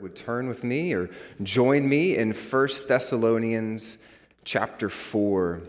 would 0.00 0.16
turn 0.16 0.48
with 0.48 0.64
me 0.64 0.94
or 0.94 1.10
join 1.42 1.88
me 1.88 2.16
in 2.16 2.32
1 2.32 2.68
Thessalonians 2.86 3.98
chapter 4.44 4.88
4 4.88 5.60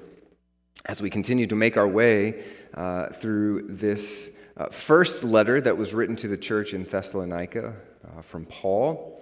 as 0.86 1.02
we 1.02 1.10
continue 1.10 1.46
to 1.46 1.56
make 1.56 1.78
our 1.78 1.88
way 1.88 2.44
uh, 2.74 3.08
through 3.08 3.68
this 3.68 4.32
uh, 4.58 4.68
first 4.68 5.24
letter 5.24 5.62
that 5.62 5.78
was 5.78 5.94
written 5.94 6.16
to 6.16 6.28
the 6.28 6.38
church 6.38 6.74
in 6.74 6.84
Thessalonica 6.84 7.74
uh, 8.06 8.22
from 8.22 8.46
Paul. 8.46 9.22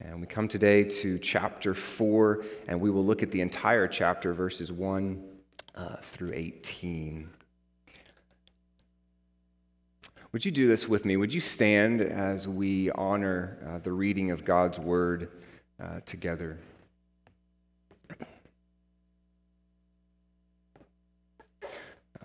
And 0.00 0.20
we 0.20 0.26
come 0.26 0.48
today 0.48 0.84
to 0.84 1.18
chapter 1.18 1.72
4, 1.72 2.44
and 2.68 2.80
we 2.80 2.90
will 2.90 3.04
look 3.04 3.22
at 3.22 3.30
the 3.30 3.40
entire 3.40 3.86
chapter, 3.86 4.34
verses 4.34 4.70
1 4.70 5.22
uh, 5.74 5.96
through 6.02 6.32
18. 6.34 7.30
Would 10.34 10.44
you 10.44 10.50
do 10.50 10.66
this 10.66 10.88
with 10.88 11.04
me? 11.04 11.16
Would 11.16 11.32
you 11.32 11.38
stand 11.38 12.00
as 12.00 12.48
we 12.48 12.90
honor 12.90 13.56
uh, 13.64 13.78
the 13.78 13.92
reading 13.92 14.32
of 14.32 14.44
God's 14.44 14.80
word 14.80 15.28
uh, 15.80 16.00
together? 16.06 16.58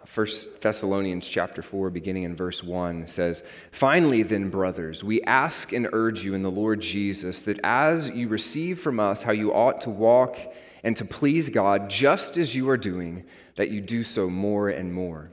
First 0.08 0.60
Thessalonians 0.60 1.28
chapter 1.28 1.62
4 1.62 1.92
beginning 1.92 2.24
in 2.24 2.36
verse 2.36 2.64
1 2.64 3.06
says, 3.06 3.44
"Finally 3.72 4.24
then 4.24 4.50
brothers, 4.50 5.04
we 5.04 5.22
ask 5.22 5.72
and 5.72 5.88
urge 5.94 6.26
you 6.26 6.34
in 6.34 6.42
the 6.42 6.50
Lord 6.50 6.82
Jesus 6.82 7.44
that 7.44 7.60
as 7.64 8.10
you 8.10 8.28
receive 8.28 8.80
from 8.80 9.00
us 9.00 9.22
how 9.22 9.34
you 9.34 9.54
ought 9.54 9.82
to 9.82 9.92
walk 9.92 10.36
and 10.84 10.98
to 10.98 11.06
please 11.06 11.52
God 11.52 11.92
just 11.92 12.40
as 12.40 12.56
you 12.56 12.70
are 12.70 12.78
doing, 12.78 13.26
that 13.54 13.70
you 13.70 13.82
do 13.82 14.02
so 14.02 14.32
more 14.32 14.68
and 14.68 14.92
more." 14.92 15.30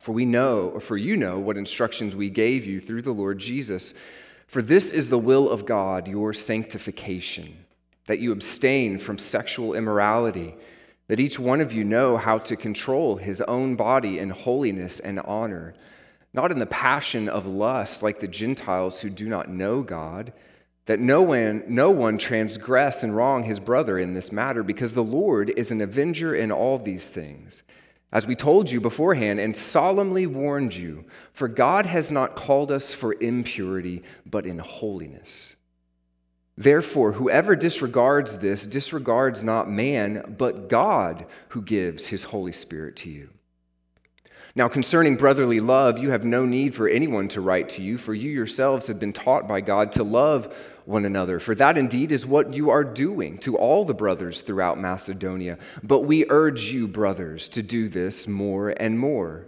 For 0.00 0.12
we 0.12 0.24
know, 0.24 0.70
or 0.70 0.80
for 0.80 0.96
you 0.96 1.14
know, 1.14 1.38
what 1.38 1.58
instructions 1.58 2.16
we 2.16 2.30
gave 2.30 2.64
you 2.64 2.80
through 2.80 3.02
the 3.02 3.12
Lord 3.12 3.38
Jesus. 3.38 3.92
For 4.46 4.62
this 4.62 4.90
is 4.90 5.10
the 5.10 5.18
will 5.18 5.48
of 5.50 5.66
God, 5.66 6.08
your 6.08 6.32
sanctification, 6.32 7.66
that 8.06 8.18
you 8.18 8.32
abstain 8.32 8.98
from 8.98 9.18
sexual 9.18 9.74
immorality, 9.74 10.54
that 11.08 11.20
each 11.20 11.38
one 11.38 11.60
of 11.60 11.70
you 11.70 11.84
know 11.84 12.16
how 12.16 12.38
to 12.38 12.56
control 12.56 13.16
his 13.16 13.42
own 13.42 13.76
body 13.76 14.18
in 14.18 14.30
holiness 14.30 15.00
and 15.00 15.20
honor, 15.20 15.74
not 16.32 16.50
in 16.50 16.58
the 16.58 16.66
passion 16.66 17.28
of 17.28 17.44
lust 17.44 18.02
like 18.02 18.20
the 18.20 18.26
Gentiles 18.26 19.02
who 19.02 19.10
do 19.10 19.28
not 19.28 19.50
know 19.50 19.82
God, 19.82 20.32
that 20.86 20.98
no 20.98 21.20
one, 21.20 21.62
no 21.68 21.90
one 21.90 22.16
transgress 22.16 23.02
and 23.02 23.14
wrong 23.14 23.42
his 23.42 23.60
brother 23.60 23.98
in 23.98 24.14
this 24.14 24.32
matter, 24.32 24.62
because 24.62 24.94
the 24.94 25.04
Lord 25.04 25.52
is 25.58 25.70
an 25.70 25.82
avenger 25.82 26.34
in 26.34 26.50
all 26.50 26.78
these 26.78 27.10
things 27.10 27.62
as 28.12 28.26
we 28.26 28.34
told 28.34 28.70
you 28.70 28.80
beforehand 28.80 29.38
and 29.38 29.56
solemnly 29.56 30.26
warned 30.26 30.74
you, 30.74 31.04
for 31.32 31.46
God 31.48 31.86
has 31.86 32.10
not 32.10 32.36
called 32.36 32.72
us 32.72 32.92
for 32.92 33.14
impurity, 33.20 34.02
but 34.26 34.46
in 34.46 34.58
holiness. 34.58 35.56
Therefore, 36.58 37.12
whoever 37.12 37.56
disregards 37.56 38.38
this 38.38 38.66
disregards 38.66 39.42
not 39.42 39.70
man, 39.70 40.34
but 40.36 40.68
God 40.68 41.26
who 41.50 41.62
gives 41.62 42.08
his 42.08 42.24
Holy 42.24 42.52
Spirit 42.52 42.96
to 42.96 43.10
you. 43.10 43.30
Now, 44.56 44.68
concerning 44.68 45.16
brotherly 45.16 45.60
love, 45.60 46.00
you 46.00 46.10
have 46.10 46.24
no 46.24 46.44
need 46.44 46.74
for 46.74 46.88
anyone 46.88 47.28
to 47.28 47.40
write 47.40 47.68
to 47.70 47.82
you, 47.82 47.96
for 47.96 48.12
you 48.12 48.30
yourselves 48.30 48.88
have 48.88 48.98
been 48.98 49.12
taught 49.12 49.46
by 49.46 49.60
God 49.60 49.92
to 49.92 50.02
love 50.02 50.54
one 50.90 51.04
another. 51.04 51.38
For 51.38 51.54
that 51.54 51.78
indeed 51.78 52.12
is 52.12 52.26
what 52.26 52.52
you 52.52 52.68
are 52.68 52.84
doing 52.84 53.38
to 53.38 53.56
all 53.56 53.84
the 53.84 53.94
brothers 53.94 54.42
throughout 54.42 54.78
Macedonia. 54.78 55.58
But 55.82 56.00
we 56.00 56.26
urge 56.28 56.64
you, 56.72 56.88
brothers, 56.88 57.48
to 57.50 57.62
do 57.62 57.88
this 57.88 58.28
more 58.28 58.70
and 58.70 58.98
more, 58.98 59.46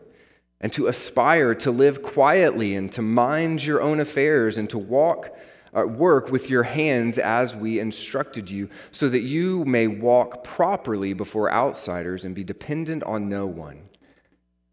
and 0.61 0.73
to 0.73 0.87
aspire 0.87 1.55
to 1.57 1.71
live 1.71 2.03
quietly 2.03 2.75
and 2.75 2.91
to 2.93 3.03
mind 3.03 3.65
your 3.65 3.83
own 3.83 4.01
affairs 4.01 4.57
and 4.57 4.71
to 4.71 4.79
walk. 4.79 5.37
Uh, 5.75 5.87
work 5.87 6.31
with 6.31 6.51
your 6.51 6.65
hands 6.65 7.17
as 7.17 7.57
we 7.57 7.81
instructed 7.81 8.51
you, 8.51 8.69
so 8.91 9.09
that 9.09 9.23
you 9.23 9.65
may 9.65 9.87
walk 9.87 10.45
properly 10.45 11.15
before 11.15 11.51
outsiders 11.51 12.27
and 12.27 12.35
be 12.35 12.45
dependent 12.45 13.03
on 13.05 13.27
no 13.27 13.47
one. 13.47 13.89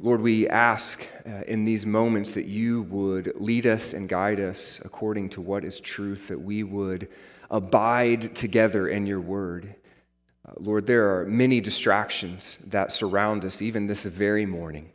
Lord, 0.00 0.20
we 0.20 0.48
ask 0.48 1.08
uh, 1.26 1.42
in 1.48 1.64
these 1.64 1.84
moments 1.84 2.34
that 2.34 2.44
you 2.44 2.82
would 2.82 3.32
lead 3.34 3.66
us 3.66 3.94
and 3.94 4.08
guide 4.08 4.38
us 4.38 4.80
according 4.84 5.30
to 5.30 5.40
what 5.40 5.64
is 5.64 5.80
truth, 5.80 6.28
that 6.28 6.40
we 6.40 6.62
would 6.62 7.08
abide 7.50 8.36
together 8.36 8.86
in 8.88 9.06
your 9.06 9.20
word. 9.20 9.74
Uh, 10.46 10.52
Lord, 10.58 10.86
there 10.86 11.18
are 11.18 11.24
many 11.24 11.60
distractions 11.60 12.58
that 12.68 12.92
surround 12.92 13.44
us, 13.44 13.60
even 13.60 13.88
this 13.88 14.04
very 14.04 14.46
morning. 14.46 14.92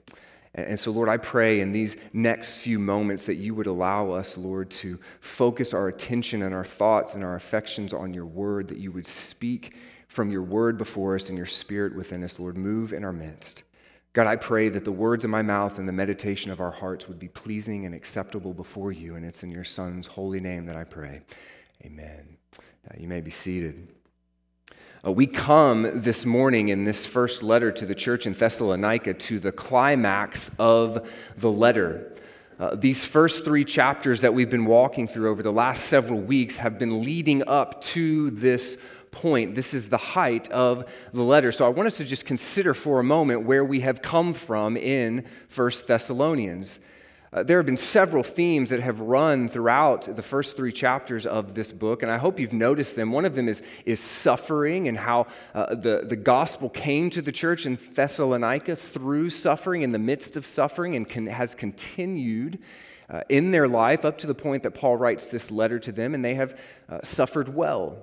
And, 0.55 0.67
and 0.67 0.79
so, 0.79 0.91
Lord, 0.91 1.09
I 1.09 1.17
pray 1.17 1.59
in 1.59 1.73
these 1.73 1.97
next 2.13 2.59
few 2.59 2.79
moments 2.79 3.25
that 3.25 3.35
you 3.35 3.53
would 3.55 3.67
allow 3.67 4.11
us, 4.11 4.37
Lord, 4.37 4.71
to 4.71 4.97
focus 5.19 5.73
our 5.73 5.89
attention 5.89 6.43
and 6.43 6.55
our 6.55 6.63
thoughts 6.63 7.15
and 7.15 7.25
our 7.25 7.35
affections 7.35 7.91
on 7.91 8.13
your 8.13 8.25
word, 8.25 8.69
that 8.69 8.77
you 8.77 8.93
would 8.93 9.05
speak 9.05 9.75
from 10.07 10.31
your 10.31 10.43
word 10.43 10.77
before 10.77 11.15
us 11.15 11.27
and 11.27 11.37
your 11.37 11.47
spirit 11.47 11.93
within 11.93 12.23
us, 12.23 12.39
Lord. 12.39 12.55
Move 12.55 12.93
in 12.93 13.03
our 13.03 13.11
midst. 13.11 13.63
God, 14.13 14.27
I 14.27 14.35
pray 14.35 14.69
that 14.69 14.85
the 14.85 14.91
words 14.91 15.25
of 15.25 15.31
my 15.31 15.41
mouth 15.41 15.79
and 15.79 15.87
the 15.87 15.93
meditation 15.93 16.51
of 16.51 16.61
our 16.61 16.69
hearts 16.69 17.07
would 17.07 17.17
be 17.17 17.27
pleasing 17.27 17.87
and 17.87 17.95
acceptable 17.95 18.53
before 18.53 18.91
you. 18.91 19.15
And 19.15 19.25
it's 19.25 19.41
in 19.41 19.49
your 19.49 19.63
Son's 19.63 20.05
holy 20.05 20.39
name 20.39 20.67
that 20.67 20.75
I 20.75 20.83
pray. 20.83 21.21
Amen. 21.83 22.37
Uh, 22.59 22.93
you 22.95 23.07
may 23.07 23.21
be 23.21 23.31
seated. 23.31 23.87
Uh, 25.03 25.11
we 25.11 25.25
come 25.25 25.99
this 25.99 26.27
morning 26.27 26.69
in 26.69 26.85
this 26.85 27.07
first 27.07 27.41
letter 27.41 27.71
to 27.71 27.87
the 27.87 27.95
church 27.95 28.27
in 28.27 28.33
Thessalonica 28.33 29.15
to 29.15 29.39
the 29.39 29.51
climax 29.51 30.51
of 30.59 31.09
the 31.37 31.51
letter. 31.51 32.15
Uh, 32.59 32.75
these 32.75 33.03
first 33.03 33.43
three 33.43 33.65
chapters 33.65 34.21
that 34.21 34.33
we've 34.33 34.51
been 34.51 34.65
walking 34.65 35.07
through 35.07 35.31
over 35.31 35.41
the 35.41 35.51
last 35.51 35.85
several 35.85 36.19
weeks 36.19 36.57
have 36.57 36.77
been 36.77 37.01
leading 37.01 37.45
up 37.47 37.81
to 37.81 38.29
this 38.29 38.77
point. 39.13 39.55
This 39.55 39.73
is 39.73 39.87
the 39.87 39.97
height 39.97 40.51
of 40.51 40.83
the 41.13 41.23
letter. 41.23 41.53
So 41.53 41.65
I 41.65 41.69
want 41.69 41.87
us 41.87 41.97
to 41.97 42.03
just 42.03 42.25
consider 42.25 42.73
for 42.73 42.99
a 42.99 43.03
moment 43.03 43.45
where 43.45 43.63
we 43.63 43.79
have 43.79 44.01
come 44.01 44.33
from 44.33 44.75
in 44.75 45.25
First 45.47 45.87
Thessalonians. 45.87 46.81
Uh, 47.33 47.41
there 47.41 47.57
have 47.57 47.65
been 47.65 47.77
several 47.77 48.21
themes 48.21 48.69
that 48.69 48.79
have 48.79 48.99
run 48.99 49.49
throughout 49.49 50.03
the 50.15 50.21
first 50.21 50.55
three 50.55 50.71
chapters 50.71 51.25
of 51.25 51.55
this 51.55 51.71
book, 51.71 52.03
and 52.03 52.11
I 52.11 52.17
hope 52.17 52.39
you've 52.39 52.53
noticed 52.53 52.95
them. 52.95 53.11
One 53.11 53.25
of 53.25 53.33
them 53.33 53.49
is, 53.49 53.63
is 53.85 53.99
suffering 53.99 54.87
and 54.87 54.95
how 54.95 55.25
uh, 55.55 55.73
the, 55.73 56.03
the 56.07 56.15
gospel 56.15 56.69
came 56.69 57.09
to 57.09 57.23
the 57.23 57.31
church 57.31 57.65
in 57.65 57.75
Thessalonica 57.75 58.75
through 58.75 59.31
suffering, 59.31 59.81
in 59.81 59.91
the 59.91 59.99
midst 59.99 60.37
of 60.37 60.45
suffering, 60.45 60.95
and 60.95 61.09
can, 61.09 61.25
has 61.25 61.55
continued 61.55 62.59
uh, 63.09 63.21
in 63.29 63.49
their 63.49 63.67
life 63.67 64.05
up 64.05 64.19
to 64.19 64.27
the 64.27 64.35
point 64.35 64.61
that 64.61 64.71
Paul 64.71 64.97
writes 64.97 65.31
this 65.31 65.49
letter 65.49 65.79
to 65.79 65.91
them, 65.91 66.13
and 66.13 66.23
they 66.23 66.35
have 66.35 66.59
uh, 66.87 66.99
suffered 67.03 67.49
well. 67.49 67.97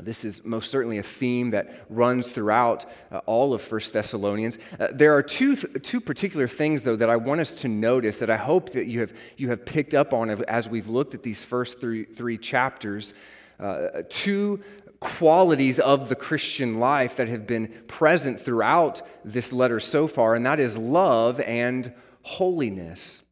This 0.00 0.24
is 0.24 0.44
most 0.44 0.70
certainly 0.70 0.98
a 0.98 1.02
theme 1.02 1.50
that 1.50 1.84
runs 1.88 2.28
throughout 2.28 2.84
uh, 3.10 3.18
all 3.26 3.52
of 3.52 3.70
1 3.70 3.80
Thessalonians. 3.92 4.58
Uh, 4.78 4.88
there 4.92 5.14
are 5.16 5.22
two, 5.22 5.56
th- 5.56 5.82
two 5.82 6.00
particular 6.00 6.46
things, 6.46 6.84
though, 6.84 6.96
that 6.96 7.10
I 7.10 7.16
want 7.16 7.40
us 7.40 7.52
to 7.62 7.68
notice 7.68 8.20
that 8.20 8.30
I 8.30 8.36
hope 8.36 8.70
that 8.72 8.86
you 8.86 9.00
have, 9.00 9.12
you 9.36 9.48
have 9.48 9.66
picked 9.66 9.94
up 9.94 10.12
on 10.12 10.30
as 10.30 10.68
we've 10.68 10.88
looked 10.88 11.14
at 11.14 11.22
these 11.24 11.42
first 11.42 11.80
three, 11.80 12.04
three 12.04 12.38
chapters. 12.38 13.12
Uh, 13.58 14.02
two 14.08 14.62
qualities 15.00 15.80
of 15.80 16.08
the 16.08 16.14
Christian 16.14 16.78
life 16.78 17.16
that 17.16 17.28
have 17.28 17.46
been 17.46 17.66
present 17.88 18.40
throughout 18.40 19.02
this 19.24 19.52
letter 19.52 19.80
so 19.80 20.06
far, 20.06 20.36
and 20.36 20.46
that 20.46 20.60
is 20.60 20.78
love 20.78 21.40
and 21.40 21.92
holiness. 22.22 23.22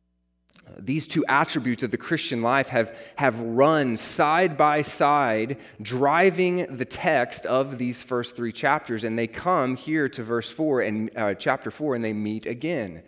These 0.79 1.07
two 1.07 1.25
attributes 1.29 1.83
of 1.83 1.91
the 1.91 1.97
Christian 1.97 2.43
life 2.43 2.69
have, 2.69 2.97
have 3.17 3.41
run 3.41 3.97
side 3.97 4.57
by 4.57 4.83
side, 4.83 5.59
driving 5.81 6.77
the 6.77 6.85
text 6.85 7.47
of 7.47 7.79
these 7.79 8.03
first 8.03 8.37
three 8.37 8.53
chapters. 8.53 9.05
And 9.05 9.19
they 9.19 9.27
come 9.27 9.77
here 9.77 10.09
to 10.11 10.23
verse 10.23 10.51
4 10.51 10.81
and 10.83 11.17
uh, 11.17 11.35
chapter 11.35 11.71
4 11.71 11.95
and 11.97 12.05
they 12.05 12.13
meet 12.13 12.47
again. 12.47 13.03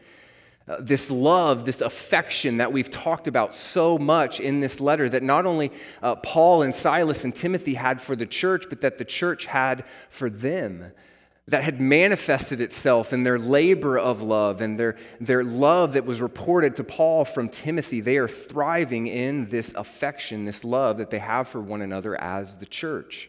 Uh, 0.68 0.76
this 0.78 1.10
love, 1.10 1.64
this 1.64 1.80
affection 1.80 2.58
that 2.58 2.72
we've 2.72 2.88
talked 2.90 3.26
about 3.26 3.52
so 3.52 3.98
much 3.98 4.38
in 4.38 4.60
this 4.60 4.80
letter, 4.80 5.08
that 5.08 5.22
not 5.22 5.44
only 5.44 5.72
uh, 6.02 6.14
Paul 6.16 6.62
and 6.62 6.74
Silas 6.74 7.24
and 7.24 7.34
Timothy 7.34 7.74
had 7.74 8.00
for 8.00 8.14
the 8.14 8.26
church, 8.26 8.66
but 8.68 8.80
that 8.82 8.96
the 8.96 9.04
church 9.04 9.46
had 9.46 9.84
for 10.08 10.30
them 10.30 10.92
that 11.48 11.64
had 11.64 11.80
manifested 11.80 12.60
itself 12.60 13.12
in 13.12 13.24
their 13.24 13.38
labor 13.38 13.98
of 13.98 14.22
love 14.22 14.60
and 14.60 14.78
their, 14.78 14.96
their 15.20 15.42
love 15.42 15.94
that 15.94 16.04
was 16.04 16.20
reported 16.20 16.76
to 16.76 16.84
Paul 16.84 17.24
from 17.24 17.48
Timothy. 17.48 18.00
They 18.00 18.16
are 18.18 18.28
thriving 18.28 19.08
in 19.08 19.48
this 19.50 19.74
affection, 19.74 20.44
this 20.44 20.62
love 20.62 20.98
that 20.98 21.10
they 21.10 21.18
have 21.18 21.48
for 21.48 21.60
one 21.60 21.82
another 21.82 22.20
as 22.20 22.56
the 22.56 22.66
church. 22.66 23.28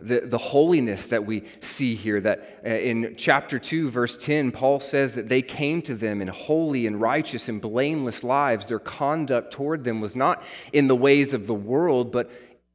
The, 0.00 0.20
the 0.20 0.38
holiness 0.38 1.06
that 1.08 1.24
we 1.24 1.44
see 1.60 1.94
here, 1.94 2.20
that 2.20 2.60
uh, 2.64 2.68
in 2.68 3.14
chapter 3.16 3.58
2, 3.58 3.88
verse 3.88 4.16
10, 4.18 4.52
Paul 4.52 4.80
says 4.80 5.14
that 5.14 5.28
they 5.28 5.40
came 5.40 5.80
to 5.82 5.94
them 5.94 6.20
in 6.20 6.28
holy 6.28 6.86
and 6.86 7.00
righteous 7.00 7.48
and 7.48 7.62
blameless 7.62 8.22
lives. 8.22 8.66
Their 8.66 8.78
conduct 8.78 9.52
toward 9.52 9.84
them 9.84 10.02
was 10.02 10.14
not 10.14 10.42
in 10.72 10.86
the 10.86 10.96
ways 10.96 11.32
of 11.32 11.46
the 11.46 11.54
world, 11.54 12.12
but 12.12 12.30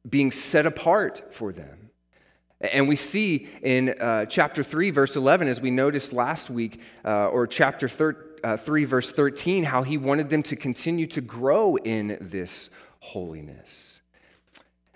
being 0.08 0.32
set 0.32 0.66
apart 0.66 1.32
for 1.32 1.52
them. 1.52 1.81
And 2.62 2.86
we 2.86 2.94
see 2.94 3.48
in 3.62 3.88
uh, 3.88 4.26
chapter 4.26 4.62
3, 4.62 4.90
verse 4.90 5.16
11, 5.16 5.48
as 5.48 5.60
we 5.60 5.72
noticed 5.72 6.12
last 6.12 6.48
week, 6.48 6.80
uh, 7.04 7.26
or 7.26 7.48
chapter 7.48 7.88
thir- 7.88 8.38
uh, 8.44 8.56
3, 8.56 8.84
verse 8.84 9.10
13, 9.10 9.64
how 9.64 9.82
he 9.82 9.98
wanted 9.98 10.30
them 10.30 10.44
to 10.44 10.54
continue 10.54 11.06
to 11.06 11.20
grow 11.20 11.76
in 11.76 12.18
this 12.20 12.70
holiness. 13.00 14.00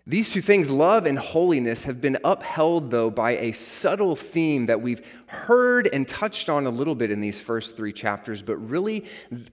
These 0.09 0.33
two 0.33 0.41
things, 0.41 0.71
love 0.71 1.05
and 1.05 1.19
holiness, 1.19 1.83
have 1.83 2.01
been 2.01 2.19
upheld, 2.23 2.93
though, 2.93 3.11
by 3.11 3.33
a 3.39 3.51
subtle 3.51 4.15
theme 4.15 4.67
that 4.67 4.81
we've 4.81 5.05
heard 5.27 5.89
and 5.93 6.07
touched 6.07 6.49
on 6.49 6.67
a 6.67 6.71
little 6.71 6.95
bit 6.95 7.11
in 7.11 7.21
these 7.21 7.41
first 7.41 7.77
three 7.77 7.93
chapters. 7.93 8.41
But 8.41 8.59
really, 8.59 9.07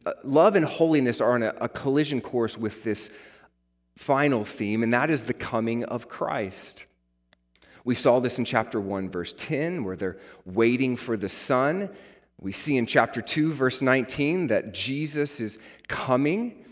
uh, 0.05 0.13
love 0.23 0.55
and 0.55 0.65
holiness 0.65 1.19
are 1.19 1.33
on 1.33 1.41
a, 1.41 1.55
a 1.59 1.67
collision 1.67 2.21
course 2.21 2.55
with 2.55 2.83
this 2.83 3.09
final 3.97 4.45
theme, 4.45 4.83
and 4.83 4.93
that 4.93 5.09
is 5.09 5.25
the 5.25 5.33
coming 5.33 5.83
of 5.85 6.07
Christ. 6.07 6.85
We 7.83 7.95
saw 7.95 8.19
this 8.19 8.39
in 8.39 8.45
chapter 8.45 8.79
1, 8.79 9.09
verse 9.09 9.33
10, 9.37 9.83
where 9.83 9.95
they're 9.95 10.17
waiting 10.45 10.95
for 10.95 11.17
the 11.17 11.29
Son. 11.29 11.89
We 12.39 12.51
see 12.51 12.77
in 12.77 12.85
chapter 12.85 13.21
2, 13.21 13.53
verse 13.53 13.81
19, 13.81 14.47
that 14.47 14.73
Jesus 14.73 15.41
is 15.41 15.59
coming. 15.87 16.63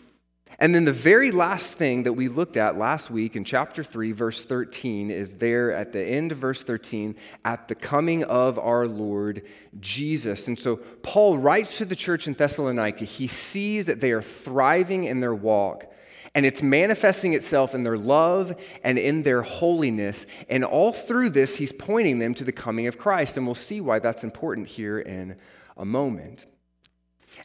And 0.60 0.76
then 0.76 0.86
the 0.86 0.94
very 0.94 1.32
last 1.32 1.78
thing 1.78 2.04
that 2.04 2.14
we 2.14 2.28
looked 2.28 2.56
at 2.56 2.78
last 2.78 3.10
week 3.10 3.36
in 3.36 3.44
chapter 3.44 3.84
3, 3.84 4.12
verse 4.12 4.44
13, 4.44 5.10
is 5.10 5.38
there 5.38 5.72
at 5.72 5.92
the 5.92 6.04
end 6.04 6.32
of 6.32 6.38
verse 6.38 6.62
13, 6.64 7.16
at 7.44 7.68
the 7.68 7.76
coming 7.76 8.24
of 8.26 8.60
our 8.60 8.88
Lord 8.88 9.44
Jesus. 9.80 10.48
And 10.48 10.60
so 10.60 10.78
Paul 11.04 11.38
writes 11.38 11.78
to 11.80 11.86
the 11.86 11.96
church 11.96 12.28
in 12.28 12.34
Thessalonica. 12.34 13.06
He 13.06 13.28
sees 13.28 13.86
that 13.88 14.02
they 14.02 14.12
are 14.12 14.22
thriving 14.22 15.06
in 15.06 15.20
their 15.20 15.36
walk 15.36 15.92
and 16.34 16.46
it's 16.46 16.64
manifesting 16.64 17.34
itself 17.34 17.76
in 17.76 17.84
their 17.84 17.98
love 17.98 18.56
and 18.84 18.98
in 18.98 19.24
their 19.24 19.42
holiness. 19.42 20.26
And 20.50 20.64
all 20.64 20.94
through 20.94 21.32
this, 21.32 21.58
he's 21.58 21.74
pointing 21.74 22.20
them 22.20 22.34
to 22.36 22.44
the 22.44 22.54
coming 22.54 22.88
of 22.88 22.98
Christ. 22.98 23.36
And 23.38 23.46
we'll 23.46 23.56
see 23.56 23.82
why 23.82 24.00
that's 24.00 24.24
important 24.24 24.68
here 24.68 25.00
in 25.00 25.36
a 25.76 25.84
moment. 25.84 26.46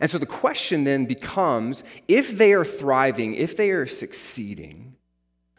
And 0.01 0.11
so 0.11 0.19
the 0.19 0.27
question 0.27 0.85
then 0.85 1.07
becomes 1.07 1.85
if 2.07 2.37
they 2.37 2.53
are 2.53 2.65
thriving, 2.65 3.35
if 3.35 3.57
they 3.57 3.71
are 3.71 3.87
succeeding, 3.87 4.97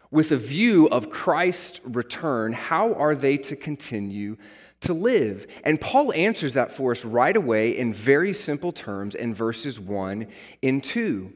with 0.09 0.31
a 0.31 0.37
view 0.37 0.87
of 0.87 1.09
Christ's 1.09 1.81
return, 1.83 2.53
how 2.53 2.93
are 2.93 3.15
they 3.15 3.37
to 3.37 3.57
continue 3.57 4.37
to 4.81 4.93
live? 4.93 5.47
And 5.65 5.81
Paul 5.81 6.13
answers 6.13 6.53
that 6.53 6.71
for 6.71 6.91
us 6.91 7.03
right 7.03 7.35
away 7.35 7.77
in 7.77 7.93
very 7.93 8.31
simple 8.31 8.71
terms 8.71 9.15
in 9.15 9.33
verses 9.33 9.79
1 9.79 10.27
and 10.63 10.83
2. 10.83 11.33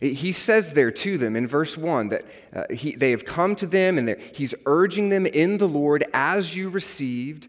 He 0.00 0.30
says 0.30 0.74
there 0.74 0.92
to 0.92 1.18
them 1.18 1.34
in 1.34 1.48
verse 1.48 1.76
1 1.76 2.10
that 2.10 2.24
uh, 2.54 2.64
he, 2.70 2.94
they 2.94 3.10
have 3.10 3.24
come 3.24 3.56
to 3.56 3.66
them 3.66 3.98
and 3.98 4.16
he's 4.32 4.54
urging 4.64 5.08
them 5.08 5.26
in 5.26 5.58
the 5.58 5.66
Lord 5.66 6.04
as 6.14 6.54
you 6.54 6.70
received. 6.70 7.48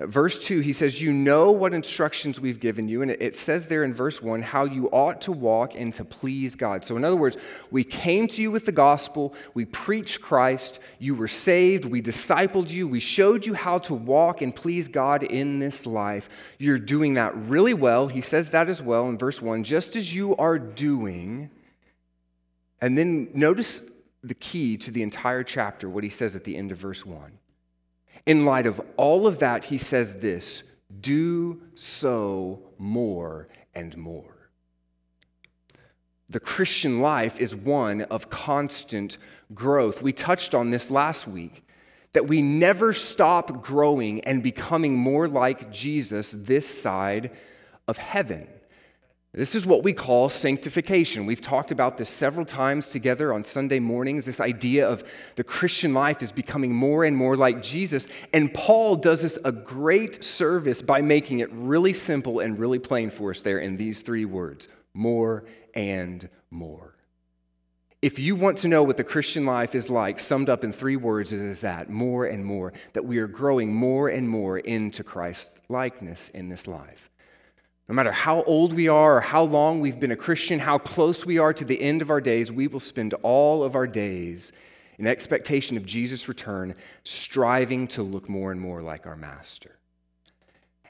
Uh, 0.00 0.06
verse 0.06 0.42
2, 0.46 0.60
he 0.60 0.72
says, 0.72 1.02
You 1.02 1.12
know 1.12 1.50
what 1.50 1.74
instructions 1.74 2.40
we've 2.40 2.58
given 2.58 2.88
you. 2.88 3.02
And 3.02 3.10
it, 3.10 3.20
it 3.20 3.36
says 3.36 3.66
there 3.66 3.84
in 3.84 3.92
verse 3.92 4.22
1 4.22 4.40
how 4.40 4.64
you 4.64 4.86
ought 4.86 5.20
to 5.22 5.32
walk 5.32 5.74
and 5.74 5.92
to 5.92 6.04
please 6.06 6.56
God. 6.56 6.86
So, 6.86 6.96
in 6.96 7.04
other 7.04 7.16
words, 7.16 7.36
we 7.70 7.84
came 7.84 8.26
to 8.28 8.40
you 8.40 8.50
with 8.50 8.64
the 8.64 8.72
gospel, 8.72 9.34
we 9.52 9.66
preached 9.66 10.22
Christ, 10.22 10.80
you 10.98 11.14
were 11.14 11.28
saved, 11.28 11.84
we 11.84 12.00
discipled 12.00 12.70
you, 12.70 12.88
we 12.88 13.00
showed 13.00 13.44
you 13.44 13.52
how 13.52 13.78
to 13.80 13.92
walk 13.92 14.40
and 14.40 14.56
please 14.56 14.88
God 14.88 15.22
in 15.22 15.58
this 15.58 15.84
life. 15.84 16.30
You're 16.56 16.78
doing 16.78 17.12
that 17.14 17.36
really 17.36 17.74
well. 17.74 18.08
He 18.08 18.22
says 18.22 18.52
that 18.52 18.70
as 18.70 18.80
well 18.80 19.06
in 19.10 19.18
verse 19.18 19.42
1 19.42 19.64
just 19.64 19.96
as 19.96 20.14
you 20.14 20.34
are 20.36 20.58
doing 20.58 21.50
and 22.80 22.96
then 22.96 23.30
notice 23.34 23.82
the 24.22 24.34
key 24.34 24.76
to 24.78 24.90
the 24.90 25.02
entire 25.02 25.42
chapter, 25.42 25.88
what 25.88 26.04
he 26.04 26.10
says 26.10 26.36
at 26.36 26.44
the 26.44 26.56
end 26.56 26.72
of 26.72 26.78
verse 26.78 27.04
1. 27.04 27.38
In 28.26 28.44
light 28.44 28.66
of 28.66 28.80
all 28.96 29.26
of 29.26 29.38
that, 29.38 29.64
he 29.64 29.78
says 29.78 30.14
this 30.16 30.62
do 31.00 31.60
so 31.74 32.62
more 32.78 33.48
and 33.74 33.96
more. 33.96 34.50
The 36.28 36.40
Christian 36.40 37.00
life 37.00 37.40
is 37.40 37.54
one 37.54 38.02
of 38.02 38.30
constant 38.30 39.18
growth. 39.54 40.02
We 40.02 40.12
touched 40.12 40.54
on 40.54 40.70
this 40.70 40.90
last 40.90 41.26
week 41.26 41.64
that 42.12 42.26
we 42.26 42.42
never 42.42 42.92
stop 42.92 43.62
growing 43.62 44.20
and 44.22 44.42
becoming 44.42 44.96
more 44.96 45.28
like 45.28 45.70
Jesus 45.70 46.32
this 46.32 46.66
side 46.66 47.30
of 47.86 47.98
heaven. 47.98 48.48
This 49.32 49.54
is 49.54 49.64
what 49.64 49.84
we 49.84 49.92
call 49.92 50.28
sanctification. 50.28 51.24
We've 51.24 51.40
talked 51.40 51.70
about 51.70 51.96
this 51.96 52.10
several 52.10 52.44
times 52.44 52.90
together 52.90 53.32
on 53.32 53.44
Sunday 53.44 53.78
mornings. 53.78 54.26
This 54.26 54.40
idea 54.40 54.88
of 54.88 55.04
the 55.36 55.44
Christian 55.44 55.94
life 55.94 56.20
is 56.20 56.32
becoming 56.32 56.74
more 56.74 57.04
and 57.04 57.16
more 57.16 57.36
like 57.36 57.62
Jesus. 57.62 58.08
And 58.32 58.52
Paul 58.52 58.96
does 58.96 59.24
us 59.24 59.38
a 59.44 59.52
great 59.52 60.24
service 60.24 60.82
by 60.82 61.00
making 61.00 61.38
it 61.38 61.48
really 61.52 61.92
simple 61.92 62.40
and 62.40 62.58
really 62.58 62.80
plain 62.80 63.10
for 63.10 63.30
us 63.30 63.42
there 63.42 63.60
in 63.60 63.76
these 63.76 64.02
three 64.02 64.24
words 64.24 64.66
more 64.94 65.44
and 65.74 66.28
more. 66.50 66.96
If 68.02 68.18
you 68.18 68.34
want 68.34 68.58
to 68.58 68.68
know 68.68 68.82
what 68.82 68.96
the 68.96 69.04
Christian 69.04 69.44
life 69.44 69.76
is 69.76 69.90
like, 69.90 70.18
summed 70.18 70.48
up 70.48 70.64
in 70.64 70.72
three 70.72 70.96
words, 70.96 71.32
it 71.32 71.40
is 71.40 71.60
that 71.60 71.88
more 71.88 72.24
and 72.24 72.44
more, 72.44 72.72
that 72.94 73.04
we 73.04 73.18
are 73.18 73.28
growing 73.28 73.72
more 73.72 74.08
and 74.08 74.28
more 74.28 74.58
into 74.58 75.04
Christ's 75.04 75.60
likeness 75.68 76.30
in 76.30 76.48
this 76.48 76.66
life. 76.66 77.09
No 77.90 77.96
matter 77.96 78.12
how 78.12 78.42
old 78.42 78.72
we 78.72 78.86
are 78.86 79.16
or 79.16 79.20
how 79.20 79.42
long 79.42 79.80
we've 79.80 79.98
been 79.98 80.12
a 80.12 80.16
Christian, 80.16 80.60
how 80.60 80.78
close 80.78 81.26
we 81.26 81.38
are 81.38 81.52
to 81.52 81.64
the 81.64 81.82
end 81.82 82.02
of 82.02 82.10
our 82.10 82.20
days, 82.20 82.52
we 82.52 82.68
will 82.68 82.78
spend 82.78 83.14
all 83.24 83.64
of 83.64 83.74
our 83.74 83.88
days 83.88 84.52
in 85.00 85.08
expectation 85.08 85.76
of 85.76 85.84
Jesus' 85.84 86.28
return, 86.28 86.76
striving 87.02 87.88
to 87.88 88.04
look 88.04 88.28
more 88.28 88.52
and 88.52 88.60
more 88.60 88.80
like 88.80 89.08
our 89.08 89.16
Master. 89.16 89.76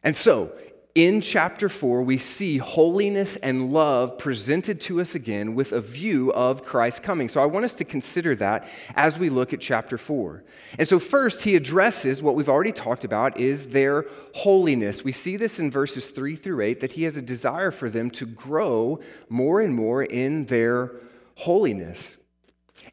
And 0.03 0.15
so, 0.15 0.53
in 0.95 1.21
chapter 1.21 1.69
4, 1.69 2.03
we 2.03 2.19
see 2.19 2.59
holiness 2.59 3.37
and 3.37 3.73
love 3.73 4.19
presented 4.19 4.81
to 4.83 5.01
us 5.01 5.15
again 5.15 5.55
with 5.55 5.73
a 5.73 5.81
view 5.81 6.33
of 6.33 6.65
Christ's 6.65 6.99
coming. 6.99 7.29
So 7.29 7.41
I 7.41 7.47
want 7.47 7.65
us 7.65 7.75
to 7.75 7.85
consider 7.85 8.35
that 8.37 8.69
as 8.97 9.17
we 9.17 9.31
look 9.31 9.53
at 9.53 9.61
chapter 9.61 9.97
4. 9.97 10.43
And 10.79 10.89
so, 10.89 10.99
first, 10.99 11.45
he 11.45 11.55
addresses 11.55 12.23
what 12.23 12.35
we've 12.35 12.49
already 12.49 12.73
talked 12.73 13.05
about 13.05 13.39
is 13.39 13.69
their 13.69 14.07
holiness. 14.35 15.05
We 15.05 15.13
see 15.13 15.37
this 15.37 15.61
in 15.61 15.71
verses 15.71 16.11
3 16.11 16.35
through 16.35 16.61
8 16.61 16.81
that 16.81 16.93
he 16.93 17.05
has 17.05 17.17
a 17.17 17.23
desire 17.23 17.71
for 17.71 17.89
them 17.89 18.11
to 18.13 18.27
grow 18.27 18.99
more 19.29 19.61
and 19.61 19.75
more 19.75 20.03
in 20.03 20.47
their 20.47 20.93
holiness. 21.37 22.19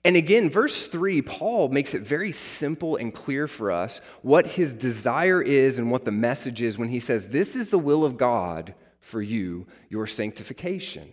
And 0.03 0.15
again, 0.15 0.49
verse 0.49 0.87
3, 0.87 1.21
Paul 1.21 1.69
makes 1.69 1.93
it 1.93 2.01
very 2.01 2.31
simple 2.31 2.95
and 2.95 3.13
clear 3.13 3.47
for 3.47 3.71
us 3.71 4.01
what 4.21 4.47
his 4.47 4.73
desire 4.73 5.41
is 5.41 5.77
and 5.77 5.91
what 5.91 6.05
the 6.05 6.11
message 6.11 6.61
is 6.61 6.77
when 6.77 6.89
he 6.89 6.99
says, 6.99 7.29
This 7.29 7.55
is 7.55 7.69
the 7.69 7.79
will 7.79 8.03
of 8.03 8.17
God 8.17 8.73
for 8.99 9.21
you, 9.21 9.67
your 9.89 10.07
sanctification. 10.07 11.11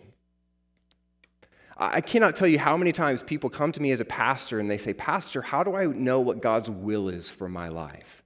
I 1.77 1.99
cannot 1.99 2.37
tell 2.37 2.47
you 2.47 2.57
how 2.57 2.77
many 2.77 2.93
times 2.93 3.21
people 3.21 3.49
come 3.49 3.73
to 3.73 3.81
me 3.81 3.91
as 3.91 3.99
a 3.99 4.05
pastor 4.05 4.59
and 4.59 4.69
they 4.69 4.77
say, 4.77 4.93
Pastor, 4.93 5.41
how 5.41 5.61
do 5.63 5.75
I 5.75 5.85
know 5.85 6.21
what 6.21 6.41
God's 6.41 6.69
will 6.69 7.09
is 7.09 7.29
for 7.29 7.49
my 7.49 7.67
life? 7.67 8.23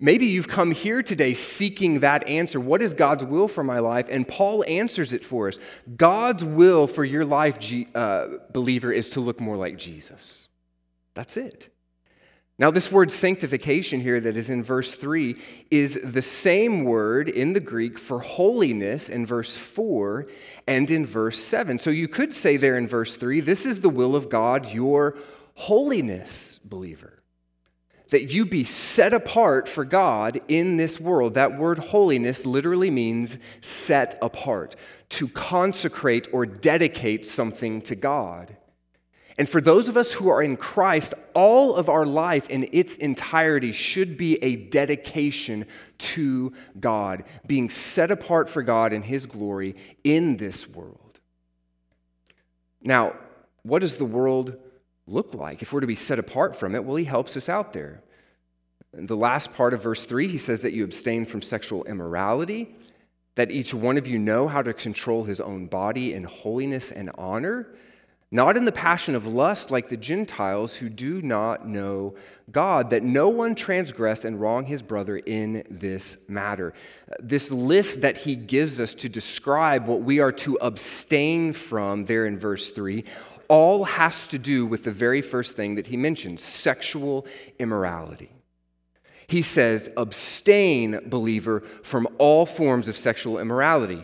Maybe 0.00 0.26
you've 0.26 0.46
come 0.46 0.70
here 0.70 1.02
today 1.02 1.34
seeking 1.34 2.00
that 2.00 2.28
answer. 2.28 2.60
What 2.60 2.82
is 2.82 2.94
God's 2.94 3.24
will 3.24 3.48
for 3.48 3.64
my 3.64 3.80
life? 3.80 4.06
And 4.08 4.28
Paul 4.28 4.64
answers 4.68 5.12
it 5.12 5.24
for 5.24 5.48
us. 5.48 5.58
God's 5.96 6.44
will 6.44 6.86
for 6.86 7.04
your 7.04 7.24
life, 7.24 7.58
uh, 7.94 8.26
believer, 8.52 8.92
is 8.92 9.10
to 9.10 9.20
look 9.20 9.40
more 9.40 9.56
like 9.56 9.76
Jesus. 9.76 10.48
That's 11.14 11.36
it. 11.36 11.68
Now, 12.60 12.70
this 12.70 12.90
word 12.90 13.10
sanctification 13.10 14.00
here 14.00 14.20
that 14.20 14.36
is 14.36 14.50
in 14.50 14.64
verse 14.64 14.94
3 14.94 15.36
is 15.70 15.98
the 16.02 16.22
same 16.22 16.84
word 16.84 17.28
in 17.28 17.52
the 17.52 17.60
Greek 17.60 17.98
for 17.98 18.20
holiness 18.20 19.08
in 19.08 19.26
verse 19.26 19.56
4 19.56 20.26
and 20.66 20.90
in 20.90 21.06
verse 21.06 21.38
7. 21.38 21.78
So 21.78 21.90
you 21.90 22.08
could 22.08 22.34
say 22.34 22.56
there 22.56 22.76
in 22.76 22.88
verse 22.88 23.16
3, 23.16 23.40
this 23.40 23.66
is 23.66 23.80
the 23.80 23.88
will 23.88 24.16
of 24.16 24.28
God, 24.28 24.72
your 24.72 25.16
holiness, 25.54 26.58
believer. 26.64 27.17
That 28.10 28.32
you 28.32 28.46
be 28.46 28.64
set 28.64 29.12
apart 29.12 29.68
for 29.68 29.84
God 29.84 30.40
in 30.48 30.76
this 30.76 30.98
world. 30.98 31.34
That 31.34 31.58
word 31.58 31.78
holiness 31.78 32.46
literally 32.46 32.90
means 32.90 33.38
set 33.60 34.18
apart, 34.22 34.76
to 35.10 35.28
consecrate 35.28 36.26
or 36.32 36.46
dedicate 36.46 37.26
something 37.26 37.82
to 37.82 37.94
God. 37.94 38.56
And 39.38 39.48
for 39.48 39.60
those 39.60 39.88
of 39.88 39.96
us 39.96 40.12
who 40.12 40.28
are 40.28 40.42
in 40.42 40.56
Christ, 40.56 41.14
all 41.32 41.76
of 41.76 41.88
our 41.88 42.04
life 42.04 42.48
in 42.48 42.68
its 42.72 42.96
entirety 42.96 43.70
should 43.70 44.16
be 44.16 44.42
a 44.42 44.56
dedication 44.56 45.64
to 45.98 46.52
God, 46.80 47.22
being 47.46 47.70
set 47.70 48.10
apart 48.10 48.48
for 48.48 48.62
God 48.62 48.92
and 48.92 49.04
His 49.04 49.26
glory 49.26 49.76
in 50.02 50.38
this 50.38 50.66
world. 50.66 51.20
Now, 52.82 53.14
what 53.62 53.78
does 53.78 53.96
the 53.96 54.04
world 54.04 54.56
look 55.08 55.34
like 55.34 55.62
if 55.62 55.72
we're 55.72 55.80
to 55.80 55.86
be 55.86 55.94
set 55.94 56.18
apart 56.18 56.56
from 56.56 56.74
it? 56.74 56.84
Well, 56.84 56.96
He 56.96 57.04
helps 57.04 57.36
us 57.36 57.48
out 57.48 57.72
there. 57.72 58.02
In 58.96 59.06
the 59.06 59.16
last 59.16 59.52
part 59.52 59.74
of 59.74 59.82
verse 59.82 60.04
3, 60.04 60.28
He 60.28 60.38
says 60.38 60.60
that 60.62 60.72
you 60.72 60.84
abstain 60.84 61.24
from 61.24 61.42
sexual 61.42 61.84
immorality, 61.84 62.74
that 63.34 63.50
each 63.50 63.74
one 63.74 63.96
of 63.96 64.06
you 64.06 64.18
know 64.18 64.48
how 64.48 64.62
to 64.62 64.72
control 64.72 65.24
his 65.24 65.40
own 65.40 65.66
body 65.66 66.12
in 66.12 66.24
holiness 66.24 66.90
and 66.90 67.10
honor 67.16 67.68
not 68.30 68.58
in 68.58 68.66
the 68.66 68.72
passion 68.72 69.14
of 69.14 69.26
lust 69.26 69.70
like 69.70 69.88
the 69.88 69.96
Gentiles 69.96 70.76
who 70.76 70.90
do 70.90 71.22
not 71.22 71.66
know 71.66 72.14
God, 72.50 72.90
that 72.90 73.02
no 73.02 73.30
one 73.30 73.54
transgress 73.54 74.24
and 74.24 74.38
wrong 74.38 74.66
his 74.66 74.82
brother 74.82 75.16
in 75.16 75.64
this 75.70 76.18
matter. 76.28 76.74
This 77.20 77.50
list 77.50 78.02
that 78.02 78.18
he 78.18 78.36
gives 78.36 78.80
us 78.80 78.94
to 78.96 79.08
describe 79.08 79.86
what 79.86 80.02
we 80.02 80.20
are 80.20 80.32
to 80.32 80.58
abstain 80.60 81.54
from 81.54 82.04
there 82.04 82.26
in 82.26 82.38
verse 82.38 82.70
3 82.70 83.04
all 83.48 83.84
has 83.84 84.26
to 84.28 84.38
do 84.38 84.66
with 84.66 84.84
the 84.84 84.92
very 84.92 85.22
first 85.22 85.56
thing 85.56 85.74
that 85.76 85.86
he 85.86 85.96
mentions 85.96 86.42
sexual 86.42 87.26
immorality. 87.58 88.30
He 89.26 89.42
says, 89.42 89.90
abstain, 89.96 91.00
believer, 91.06 91.60
from 91.82 92.08
all 92.18 92.46
forms 92.46 92.88
of 92.88 92.96
sexual 92.96 93.38
immorality. 93.38 94.02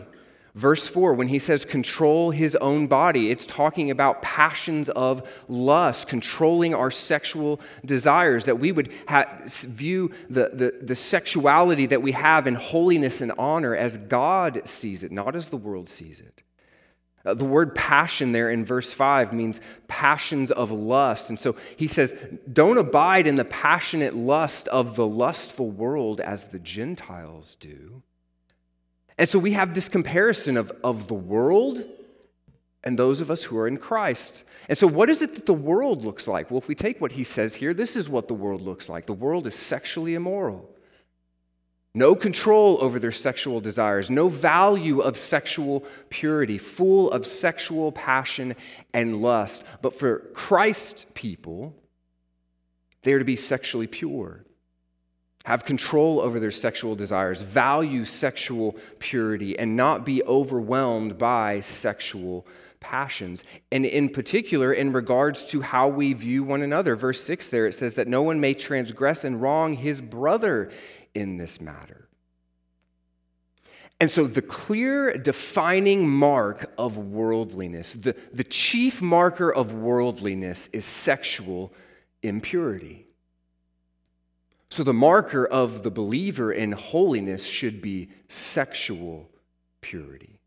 Verse 0.53 0.87
4, 0.87 1.15
when 1.15 1.27
he 1.27 1.39
says 1.39 1.65
control 1.65 2.31
his 2.31 2.55
own 2.55 2.87
body, 2.87 3.29
it's 3.29 3.45
talking 3.45 3.91
about 3.91 4.21
passions 4.21 4.87
of 4.89 5.29
lust, 5.49 6.07
controlling 6.07 6.73
our 6.73 6.91
sexual 6.91 7.59
desires, 7.83 8.45
that 8.45 8.57
we 8.57 8.71
would 8.71 8.89
ha- 9.07 9.27
view 9.45 10.11
the, 10.29 10.51
the, 10.53 10.79
the 10.81 10.95
sexuality 10.95 11.87
that 11.87 12.01
we 12.01 12.13
have 12.13 12.47
in 12.47 12.55
holiness 12.55 13.19
and 13.19 13.33
honor 13.37 13.75
as 13.75 13.97
God 13.97 14.61
sees 14.63 15.03
it, 15.03 15.11
not 15.11 15.35
as 15.35 15.49
the 15.49 15.57
world 15.57 15.89
sees 15.89 16.21
it. 16.21 16.41
Uh, 17.25 17.33
the 17.33 17.45
word 17.45 17.73
passion 17.73 18.31
there 18.31 18.49
in 18.49 18.63
verse 18.63 18.93
5 18.93 19.33
means 19.33 19.59
passions 19.87 20.51
of 20.51 20.71
lust. 20.71 21.29
And 21.29 21.39
so 21.39 21.55
he 21.75 21.87
says, 21.87 22.15
don't 22.51 22.77
abide 22.77 23.25
in 23.25 23.35
the 23.35 23.45
passionate 23.45 24.15
lust 24.15 24.67
of 24.67 24.95
the 24.95 25.07
lustful 25.07 25.71
world 25.71 26.21
as 26.21 26.47
the 26.47 26.59
Gentiles 26.59 27.55
do. 27.59 28.03
And 29.17 29.27
so 29.27 29.39
we 29.39 29.51
have 29.53 29.73
this 29.73 29.89
comparison 29.89 30.57
of, 30.57 30.71
of 30.83 31.07
the 31.07 31.13
world 31.13 31.83
and 32.83 32.99
those 32.99 33.21
of 33.21 33.31
us 33.31 33.43
who 33.43 33.57
are 33.57 33.67
in 33.67 33.77
Christ. 33.77 34.43
And 34.69 34.77
so, 34.77 34.85
what 34.85 35.09
is 35.09 35.21
it 35.23 35.35
that 35.35 35.47
the 35.47 35.53
world 35.53 36.03
looks 36.03 36.27
like? 36.27 36.51
Well, 36.51 36.59
if 36.59 36.67
we 36.67 36.75
take 36.75 37.01
what 37.01 37.13
he 37.13 37.23
says 37.23 37.55
here, 37.55 37.73
this 37.73 37.95
is 37.95 38.07
what 38.07 38.27
the 38.27 38.35
world 38.35 38.61
looks 38.61 38.87
like 38.87 39.07
the 39.07 39.13
world 39.13 39.47
is 39.47 39.55
sexually 39.55 40.13
immoral. 40.13 40.69
No 41.95 42.13
control 42.13 42.77
over 42.81 42.99
their 42.99 43.11
sexual 43.11 43.61
desires, 43.61 44.11
no 44.11 44.29
value 44.29 44.99
of 44.99 45.17
sexual 45.17 45.85
purity, 46.09 46.57
full 46.57 47.09
of 47.09 47.25
sexual 47.25 47.91
passion 47.91 48.55
and 48.93 49.21
lust. 49.21 49.63
But 49.81 49.97
for 49.97 50.19
Christ's 50.33 51.07
people, 51.13 51.73
they 53.01 53.13
are 53.13 53.19
to 53.19 53.25
be 53.25 53.37
sexually 53.37 53.87
pure 53.87 54.45
have 55.45 55.63
control 55.63 56.21
over 56.21 56.39
their 56.39 56.49
sexual 56.49 56.95
desires, 56.95 57.39
value 57.39 58.03
sexual 58.03 58.75
purity, 58.97 59.57
and 59.57 59.75
not 59.75 60.03
be 60.03 60.23
overwhelmed 60.23 61.19
by 61.19 61.59
sexual 61.59 62.47
passions. 62.79 63.43
And 63.71 63.85
in 63.85 64.09
particular, 64.09 64.73
in 64.73 64.91
regards 64.91 65.45
to 65.51 65.61
how 65.61 65.87
we 65.87 66.13
view 66.13 66.43
one 66.43 66.63
another. 66.63 66.95
Verse 66.95 67.23
6 67.23 67.49
there, 67.49 67.67
it 67.67 67.75
says 67.75 67.93
that 67.93 68.07
no 68.07 68.23
one 68.23 68.39
may 68.39 68.55
transgress 68.55 69.23
and 69.23 69.39
wrong 69.39 69.75
his 69.75 70.01
brother 70.01 70.71
in 71.15 71.37
this 71.37 71.59
matter. 71.59 72.07
And 73.99 74.11
so, 74.11 74.27
the 74.27 74.41
clear 74.41 75.17
defining 75.17 76.09
mark 76.09 76.71
of 76.77 76.97
worldliness, 76.97 77.93
the, 77.93 78.15
the 78.33 78.43
chief 78.43 79.01
marker 79.01 79.51
of 79.51 79.73
worldliness 79.73 80.67
is 80.73 80.83
sexual 80.83 81.73
impurity. 82.21 83.07
So, 84.69 84.83
the 84.83 84.93
marker 84.93 85.45
of 85.45 85.83
the 85.83 85.91
believer 85.91 86.51
in 86.51 86.73
holiness 86.73 87.45
should 87.45 87.81
be 87.81 88.09
sexual 88.27 89.29
purity. 89.79 90.39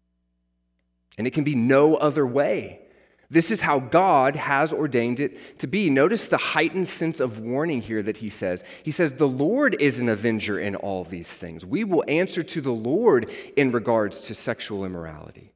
And 1.17 1.27
it 1.27 1.33
can 1.33 1.45
be 1.45 1.55
no 1.55 1.97
other 1.97 2.27
way. 2.27 2.83
This 3.31 3.51
is 3.51 3.61
how 3.61 3.79
God 3.79 4.37
has 4.37 4.73
ordained 4.73 5.21
it 5.21 5.59
to 5.59 5.67
be. 5.67 5.91
Notice 5.91 6.29
the 6.29 6.39
heightened 6.39 6.89
sense 6.89 7.21
of 7.21 7.39
warning 7.39 7.83
here 7.83 8.03
that 8.03 8.19
he 8.19 8.31
says. 8.31 8.65
He 8.83 8.91
says, 8.91 9.13
The 9.13 9.29
Lord 9.29 9.77
is 9.81 10.01
an 10.01 10.09
avenger 10.09 10.59
in 10.59 10.77
all 10.77 11.05
these 11.05 11.35
things. 11.35 11.65
We 11.65 11.85
will 11.85 12.05
answer 12.09 12.43
to 12.43 12.61
the 12.63 12.73
Lord 12.73 13.31
in 13.57 13.71
regards 13.71 14.21
to 14.23 14.35
sexual 14.35 14.85
immorality. 14.87 15.53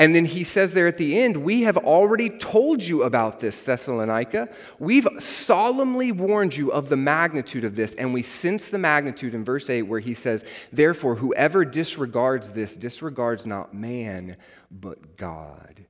And 0.00 0.14
then 0.14 0.24
he 0.24 0.44
says 0.44 0.74
there 0.74 0.86
at 0.86 0.96
the 0.96 1.20
end, 1.20 1.38
We 1.38 1.62
have 1.62 1.76
already 1.76 2.30
told 2.30 2.82
you 2.82 3.04
about 3.04 3.40
this, 3.40 3.62
Thessalonica. 3.62 4.48
We've 4.78 5.08
solemnly 5.18 6.10
warned 6.10 6.56
you 6.56 6.72
of 6.72 6.88
the 6.88 6.96
magnitude 6.96 7.64
of 7.64 7.76
this. 7.76 7.94
And 7.94 8.14
we 8.14 8.22
sense 8.22 8.68
the 8.68 8.78
magnitude 8.78 9.34
in 9.34 9.44
verse 9.44 9.68
8 9.70 9.82
where 9.82 10.00
he 10.00 10.14
says, 10.14 10.44
Therefore, 10.72 11.16
whoever 11.16 11.64
disregards 11.64 12.52
this 12.52 12.76
disregards 12.76 13.46
not 13.46 13.74
man, 13.74 14.36
but 14.70 15.16
God, 15.16 15.86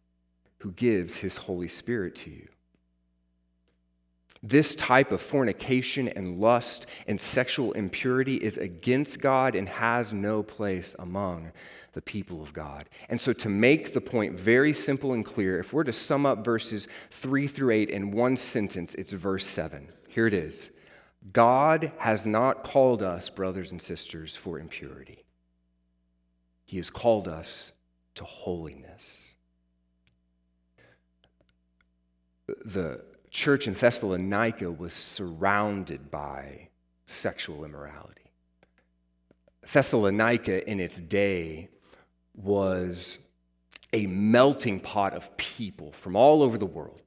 who 0.59 0.73
gives 0.73 1.17
his 1.17 1.37
Holy 1.37 1.69
Spirit 1.69 2.15
to 2.17 2.31
you. 2.31 2.49
This 4.43 4.77
type 4.77 5.11
of 5.11 5.21
fornication 5.21 6.09
and 6.09 6.41
lust 6.41 6.87
and 7.09 7.21
sexual 7.21 7.73
impurity 7.73 8.37
is 8.37 8.57
against 8.57 9.21
God 9.21 9.57
and 9.57 9.69
has 9.69 10.12
no 10.12 10.45
place 10.45 10.95
among 10.99 11.50
the 11.93 12.03
people 12.03 12.41
of 12.41 12.53
God. 12.53 12.88
And 13.09 13.21
so, 13.21 13.33
to 13.33 13.49
make 13.49 13.93
the 13.93 14.00
point 14.00 14.38
very 14.38 14.73
simple 14.73 15.12
and 15.12 15.25
clear, 15.25 15.59
if 15.59 15.73
we're 15.73 15.85
to 15.85 15.93
sum 15.93 16.25
up 16.25 16.45
verses 16.45 16.87
3 17.11 17.49
through 17.49 17.73
8 17.73 17.91
in 17.91 18.12
one 18.12 18.37
sentence, 18.37 18.95
it's 18.95 19.12
verse 19.12 19.45
7. 19.47 19.88
Here 20.07 20.29
it 20.29 20.35
is 20.35 20.71
God 21.33 21.91
has 21.99 22.27
not 22.27 22.62
called 22.62 23.03
us, 23.03 23.31
brothers 23.31 23.73
and 23.73 23.83
sisters, 23.83 24.37
for 24.37 24.61
impurity, 24.61 25.25
He 26.65 26.77
has 26.77 26.91
called 26.91 27.27
us 27.27 27.73
to 28.15 28.25
holiness. 28.25 29.27
The 32.64 33.02
church 33.31 33.67
in 33.67 33.75
Thessalonica 33.75 34.71
was 34.71 34.95
surrounded 34.95 36.11
by 36.11 36.69
sexual 37.07 37.64
immorality. 37.64 38.14
Thessalonica, 39.71 40.69
in 40.69 40.81
its 40.81 40.99
day, 40.99 41.69
was 42.35 43.19
a 43.93 44.07
melting 44.07 44.81
pot 44.81 45.14
of 45.14 45.37
people 45.37 45.93
from 45.93 46.17
all 46.17 46.43
over 46.43 46.59
the 46.59 46.67
world. 46.67 47.02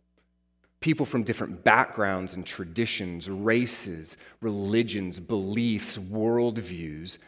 People 0.80 1.06
from 1.06 1.24
different 1.24 1.64
backgrounds 1.64 2.34
and 2.34 2.46
traditions, 2.46 3.30
races, 3.30 4.18
religions, 4.42 5.20
beliefs, 5.20 5.98
worldviews. 5.98 7.20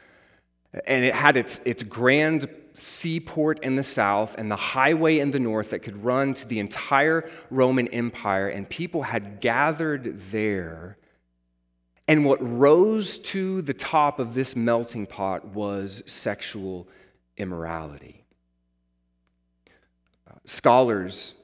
And 0.88 1.05
it 1.05 1.13
had 1.13 1.38
its, 1.38 1.60
its 1.65 1.84
grand 1.84 2.48
seaport 2.74 3.60
in 3.63 3.75
the 3.75 3.84
south 3.84 4.36
and 4.38 4.50
the 4.50 4.56
highway 4.56 5.20
in 5.20 5.32
the 5.32 5.39
north 5.39 5.70
that 5.72 5.80
could 5.80 6.03
run 6.03 6.34
to 6.34 6.48
the 6.48 6.60
entire 6.60 7.30
Roman 7.50 7.88
Empire. 7.89 8.48
And 8.48 8.68
people 8.70 9.03
had 9.03 9.39
gathered 9.42 10.20
there. 10.32 10.98
And 12.08 12.25
what 12.25 12.39
rose 12.42 13.18
to 13.20 13.62
the 13.62 13.74
top 13.74 14.20
of 14.20 14.34
this 14.34 14.56
melting 14.56 15.06
pot 15.06 15.46
was 15.46 16.03
sexual 16.06 16.88
immorality. 17.38 18.24
Scholars 20.46 21.36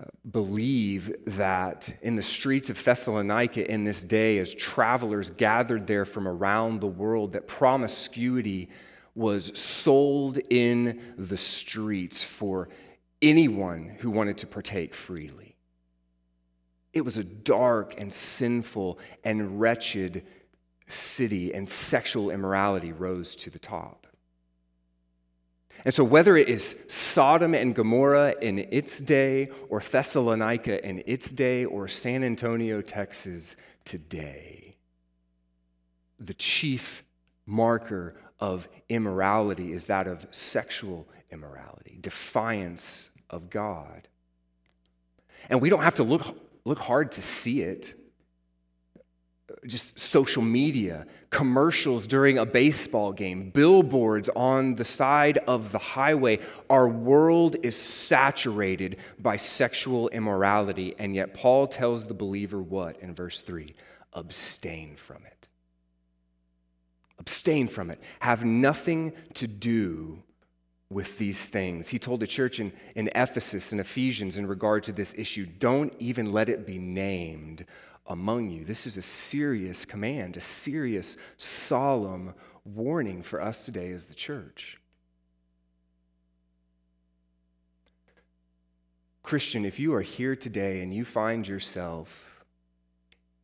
uh, 0.00 0.04
believe 0.30 1.12
that 1.26 1.94
in 2.00 2.16
the 2.16 2.22
streets 2.22 2.70
of 2.70 2.82
Thessalonica 2.82 3.70
in 3.70 3.84
this 3.84 4.02
day, 4.02 4.38
as 4.38 4.54
travelers 4.54 5.28
gathered 5.30 5.86
there 5.86 6.06
from 6.06 6.26
around 6.26 6.80
the 6.80 6.86
world, 6.86 7.32
that 7.32 7.46
promiscuity 7.46 8.70
was 9.14 9.58
sold 9.58 10.38
in 10.50 11.00
the 11.18 11.36
streets 11.36 12.22
for 12.22 12.68
anyone 13.20 13.96
who 13.98 14.10
wanted 14.10 14.38
to 14.38 14.46
partake 14.46 14.94
freely. 14.94 15.56
It 16.92 17.02
was 17.02 17.16
a 17.16 17.24
dark 17.24 18.00
and 18.00 18.12
sinful 18.12 18.98
and 19.24 19.60
wretched 19.60 20.24
city, 20.92 21.54
and 21.54 21.68
sexual 21.68 22.30
immorality 22.30 22.92
rose 22.92 23.36
to 23.36 23.50
the 23.50 23.58
top. 23.58 24.06
And 25.84 25.94
so, 25.94 26.04
whether 26.04 26.36
it 26.36 26.48
is 26.48 26.76
Sodom 26.88 27.54
and 27.54 27.74
Gomorrah 27.74 28.34
in 28.42 28.58
its 28.58 28.98
day, 28.98 29.48
or 29.68 29.80
Thessalonica 29.80 30.86
in 30.86 31.02
its 31.06 31.32
day, 31.32 31.64
or 31.64 31.88
San 31.88 32.22
Antonio, 32.22 32.82
Texas 32.82 33.56
today, 33.84 34.76
the 36.18 36.34
chief 36.34 37.02
marker 37.46 38.14
of 38.40 38.68
immorality 38.88 39.72
is 39.72 39.86
that 39.86 40.06
of 40.06 40.26
sexual 40.30 41.08
immorality, 41.30 41.98
defiance 42.00 43.10
of 43.28 43.50
God. 43.50 44.08
And 45.48 45.60
we 45.60 45.70
don't 45.70 45.82
have 45.82 45.96
to 45.96 46.02
look, 46.02 46.36
look 46.64 46.78
hard 46.78 47.12
to 47.12 47.22
see 47.22 47.62
it 47.62 47.94
just 49.66 49.98
social 49.98 50.42
media, 50.42 51.06
commercials 51.30 52.06
during 52.06 52.38
a 52.38 52.46
baseball 52.46 53.12
game, 53.12 53.50
billboards 53.50 54.28
on 54.30 54.76
the 54.76 54.84
side 54.84 55.38
of 55.46 55.72
the 55.72 55.78
highway. 55.78 56.38
Our 56.68 56.88
world 56.88 57.56
is 57.62 57.76
saturated 57.76 58.96
by 59.18 59.36
sexual 59.36 60.08
immorality, 60.08 60.94
and 60.98 61.14
yet 61.14 61.34
Paul 61.34 61.66
tells 61.66 62.06
the 62.06 62.14
believer 62.14 62.60
what 62.60 63.00
in 63.00 63.14
verse 63.14 63.40
3? 63.42 63.74
Abstain 64.12 64.96
from 64.96 65.24
it. 65.26 65.39
Abstain 67.20 67.68
from 67.68 67.90
it. 67.90 68.00
Have 68.20 68.44
nothing 68.44 69.12
to 69.34 69.46
do 69.46 70.22
with 70.88 71.18
these 71.18 71.44
things. 71.46 71.88
He 71.88 71.98
told 71.98 72.20
the 72.20 72.26
church 72.26 72.58
in, 72.58 72.72
in 72.96 73.10
Ephesus 73.14 73.72
and 73.72 73.80
Ephesians 73.80 74.38
in 74.38 74.46
regard 74.46 74.82
to 74.84 74.92
this 74.92 75.14
issue 75.16 75.46
don't 75.46 75.94
even 75.98 76.32
let 76.32 76.48
it 76.48 76.66
be 76.66 76.78
named 76.78 77.66
among 78.06 78.50
you. 78.50 78.64
This 78.64 78.86
is 78.86 78.96
a 78.96 79.02
serious 79.02 79.84
command, 79.84 80.36
a 80.36 80.40
serious, 80.40 81.16
solemn 81.36 82.34
warning 82.64 83.22
for 83.22 83.40
us 83.40 83.64
today 83.64 83.92
as 83.92 84.06
the 84.06 84.14
church. 84.14 84.78
Christian, 89.22 89.64
if 89.64 89.78
you 89.78 89.94
are 89.94 90.02
here 90.02 90.34
today 90.34 90.82
and 90.82 90.92
you 90.92 91.04
find 91.04 91.46
yourself 91.46 92.44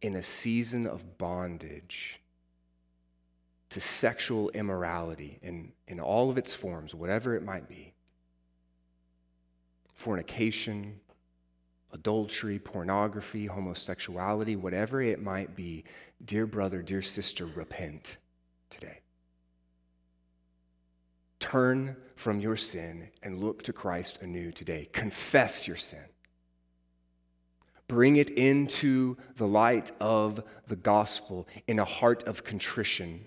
in 0.01 0.17
a 0.17 0.23
season 0.23 0.87
of 0.87 1.19
bondage 1.19 2.21
to 3.71 3.81
sexual 3.81 4.51
immorality 4.51 5.39
in, 5.43 5.73
in 5.89 6.01
all 6.01 6.31
of 6.31 6.39
its 6.39 6.55
forms, 6.55 6.95
whatever 6.95 7.35
it 7.35 7.43
might 7.43 7.69
be, 7.69 7.93
fornication, 9.95 11.01
adultery, 11.93 12.59
pornography, 12.59 13.47
homosexuality, 13.47 14.57
whatever 14.57 15.01
it 15.01 15.23
might 15.23 15.57
be, 15.57 15.85
dear 16.25 16.47
brother, 16.47 16.83
dear 16.83 17.03
sister, 17.03 17.47
repent 17.47 18.19
today. 18.71 19.01
Turn 21.39 21.97
from 22.17 22.41
your 22.41 22.57
sin 22.57 23.09
and 23.23 23.41
look 23.41 23.63
to 23.65 23.73
Christ 23.73 24.23
anew 24.23 24.53
today. 24.53 24.89
Confess 24.93 25.69
your 25.69 25.77
sin. 25.77 26.05
Bring 27.89 28.17
it 28.17 28.31
into 28.31 29.17
the 29.37 29.47
light 29.47 29.93
of 30.01 30.43
the 30.67 30.77
gospel 30.77 31.47
in 31.69 31.79
a 31.79 31.85
heart 31.85 32.25
of 32.25 32.43
contrition. 32.43 33.27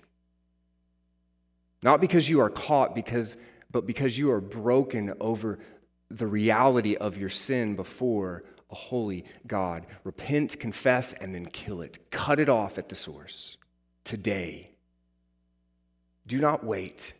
Not 1.82 2.00
because 2.00 2.28
you 2.28 2.40
are 2.40 2.50
caught, 2.50 2.94
because, 2.94 3.36
but 3.70 3.86
because 3.86 4.18
you 4.18 4.30
are 4.30 4.40
broken 4.40 5.14
over 5.20 5.58
the 6.10 6.26
reality 6.26 6.96
of 6.96 7.16
your 7.16 7.30
sin 7.30 7.76
before 7.76 8.44
a 8.70 8.74
holy 8.74 9.24
God. 9.46 9.86
Repent, 10.04 10.58
confess, 10.58 11.12
and 11.12 11.34
then 11.34 11.46
kill 11.46 11.80
it. 11.80 12.10
Cut 12.10 12.38
it 12.38 12.48
off 12.48 12.78
at 12.78 12.88
the 12.88 12.94
source 12.94 13.56
today. 14.04 14.70
Do 16.26 16.38
not 16.38 16.64
wait. 16.64 17.14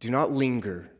Do 0.00 0.10
not 0.10 0.32
linger. 0.32 0.90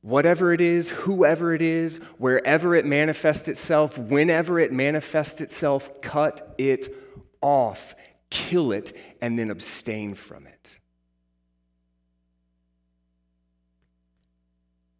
Whatever 0.00 0.52
it 0.52 0.60
is, 0.60 0.90
whoever 0.90 1.54
it 1.54 1.62
is, 1.62 1.98
wherever 2.18 2.74
it 2.74 2.84
manifests 2.84 3.46
itself, 3.46 3.96
whenever 3.96 4.58
it 4.58 4.72
manifests 4.72 5.40
itself, 5.40 6.00
cut 6.00 6.54
it 6.58 6.92
off, 7.40 7.94
kill 8.30 8.72
it, 8.72 8.96
and 9.20 9.38
then 9.38 9.50
abstain 9.50 10.14
from 10.14 10.46
it. 10.46 10.76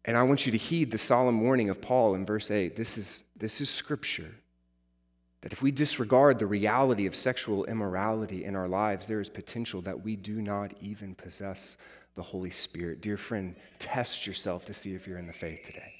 And 0.05 0.17
I 0.17 0.23
want 0.23 0.45
you 0.45 0.51
to 0.51 0.57
heed 0.57 0.91
the 0.91 0.97
solemn 0.97 1.41
warning 1.41 1.69
of 1.69 1.81
Paul 1.81 2.15
in 2.15 2.25
verse 2.25 2.51
8. 2.51 2.75
This 2.75 2.97
is, 2.97 3.23
this 3.37 3.61
is 3.61 3.69
scripture. 3.69 4.35
That 5.41 5.53
if 5.53 5.61
we 5.61 5.71
disregard 5.71 6.39
the 6.39 6.45
reality 6.45 7.05
of 7.05 7.15
sexual 7.15 7.65
immorality 7.65 8.45
in 8.45 8.55
our 8.55 8.67
lives, 8.67 9.07
there 9.07 9.19
is 9.19 9.29
potential 9.29 9.81
that 9.81 10.03
we 10.03 10.15
do 10.15 10.41
not 10.41 10.73
even 10.81 11.15
possess 11.15 11.77
the 12.15 12.21
Holy 12.21 12.51
Spirit. 12.51 13.01
Dear 13.01 13.17
friend, 13.17 13.55
test 13.79 14.27
yourself 14.27 14.65
to 14.65 14.73
see 14.73 14.93
if 14.93 15.07
you're 15.07 15.17
in 15.17 15.27
the 15.27 15.33
faith 15.33 15.63
today. 15.65 15.93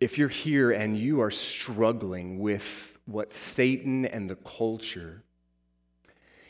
If 0.00 0.18
you're 0.18 0.28
here 0.28 0.72
and 0.72 0.98
you 0.98 1.20
are 1.20 1.30
struggling 1.30 2.40
with 2.40 2.98
what 3.06 3.32
Satan 3.32 4.04
and 4.06 4.28
the 4.28 4.36
culture 4.36 5.22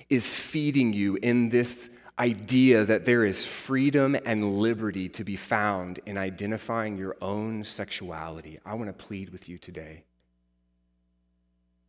is 0.09 0.35
feeding 0.35 0.93
you 0.93 1.17
in 1.17 1.49
this 1.49 1.91
idea 2.18 2.85
that 2.85 3.05
there 3.05 3.25
is 3.25 3.44
freedom 3.44 4.16
and 4.25 4.59
liberty 4.59 5.09
to 5.11 5.25
be 5.25 5.37
found 5.37 6.01
in 6.07 6.18
identifying 6.18 6.96
your 6.96 7.16
own 7.20 7.64
sexuality, 7.64 8.59
I 8.64 8.75
want 8.75 8.88
to 8.88 9.05
plead 9.05 9.31
with 9.31 9.48
you 9.48 9.59
today 9.59 10.05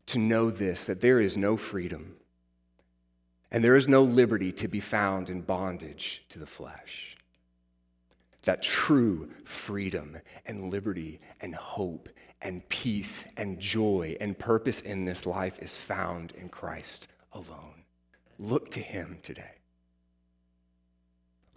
to 0.07 0.19
know 0.19 0.51
this 0.51 0.85
that 0.85 1.01
there 1.01 1.19
is 1.19 1.37
no 1.37 1.57
freedom 1.57 2.15
and 3.51 3.63
there 3.63 3.75
is 3.75 3.87
no 3.87 4.03
liberty 4.03 4.51
to 4.51 4.67
be 4.67 4.79
found 4.79 5.29
in 5.29 5.41
bondage 5.41 6.23
to 6.29 6.39
the 6.39 6.47
flesh. 6.47 7.15
That 8.43 8.63
true 8.63 9.29
freedom 9.45 10.17
and 10.45 10.69
liberty 10.71 11.21
and 11.39 11.55
hope 11.55 12.09
and 12.41 12.67
peace 12.67 13.29
and 13.37 13.59
joy 13.59 14.17
and 14.19 14.37
purpose 14.37 14.81
in 14.81 15.05
this 15.05 15.25
life 15.25 15.59
is 15.59 15.77
found 15.77 16.33
in 16.33 16.49
Christ 16.49 17.07
alone. 17.31 17.83
Look 18.39 18.71
to 18.71 18.81
Him 18.81 19.19
today. 19.21 19.62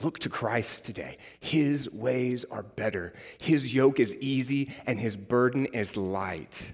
Look 0.02 0.18
to 0.20 0.28
Christ 0.28 0.85
today. 0.85 1.16
His 1.40 1.90
ways 1.90 2.44
are 2.50 2.62
better. 2.62 3.14
His 3.40 3.72
yoke 3.72 3.98
is 3.98 4.14
easy 4.16 4.72
and 4.87 5.00
his 5.00 5.16
burden 5.16 5.66
is 5.66 5.96
light. 5.96 6.72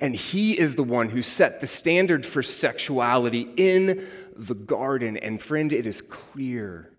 And 0.00 0.14
he 0.14 0.58
is 0.58 0.76
the 0.76 0.84
one 0.84 1.08
who 1.08 1.22
set 1.22 1.60
the 1.60 1.66
standard 1.66 2.24
for 2.24 2.42
sexuality 2.42 3.52
in 3.56 4.06
the 4.34 4.54
garden. 4.54 5.16
And 5.16 5.42
friend, 5.42 5.72
it 5.72 5.86
is 5.86 6.00
clear 6.00 6.92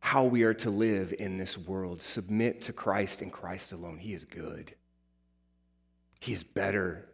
how 0.00 0.24
we 0.24 0.42
are 0.42 0.54
to 0.54 0.70
live 0.70 1.14
in 1.18 1.38
this 1.38 1.56
world. 1.56 2.02
Submit 2.02 2.62
to 2.62 2.72
Christ 2.72 3.22
and 3.22 3.32
Christ 3.32 3.72
alone. 3.72 3.98
He 3.98 4.12
is 4.12 4.24
good, 4.24 4.74
He 6.20 6.32
is 6.32 6.42
better. 6.42 7.08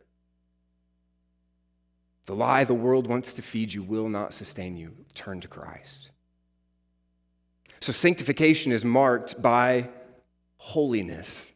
The 2.26 2.36
lie 2.36 2.62
the 2.62 2.72
world 2.72 3.08
wants 3.08 3.34
to 3.34 3.42
feed 3.42 3.74
you 3.74 3.82
will 3.82 4.08
not 4.08 4.32
sustain 4.32 4.76
you. 4.76 4.94
Turn 5.12 5.40
to 5.40 5.48
Christ. 5.48 6.11
So 7.82 7.90
sanctification 7.90 8.70
is 8.70 8.84
marked 8.84 9.42
by 9.42 9.88
holiness. 10.56 11.50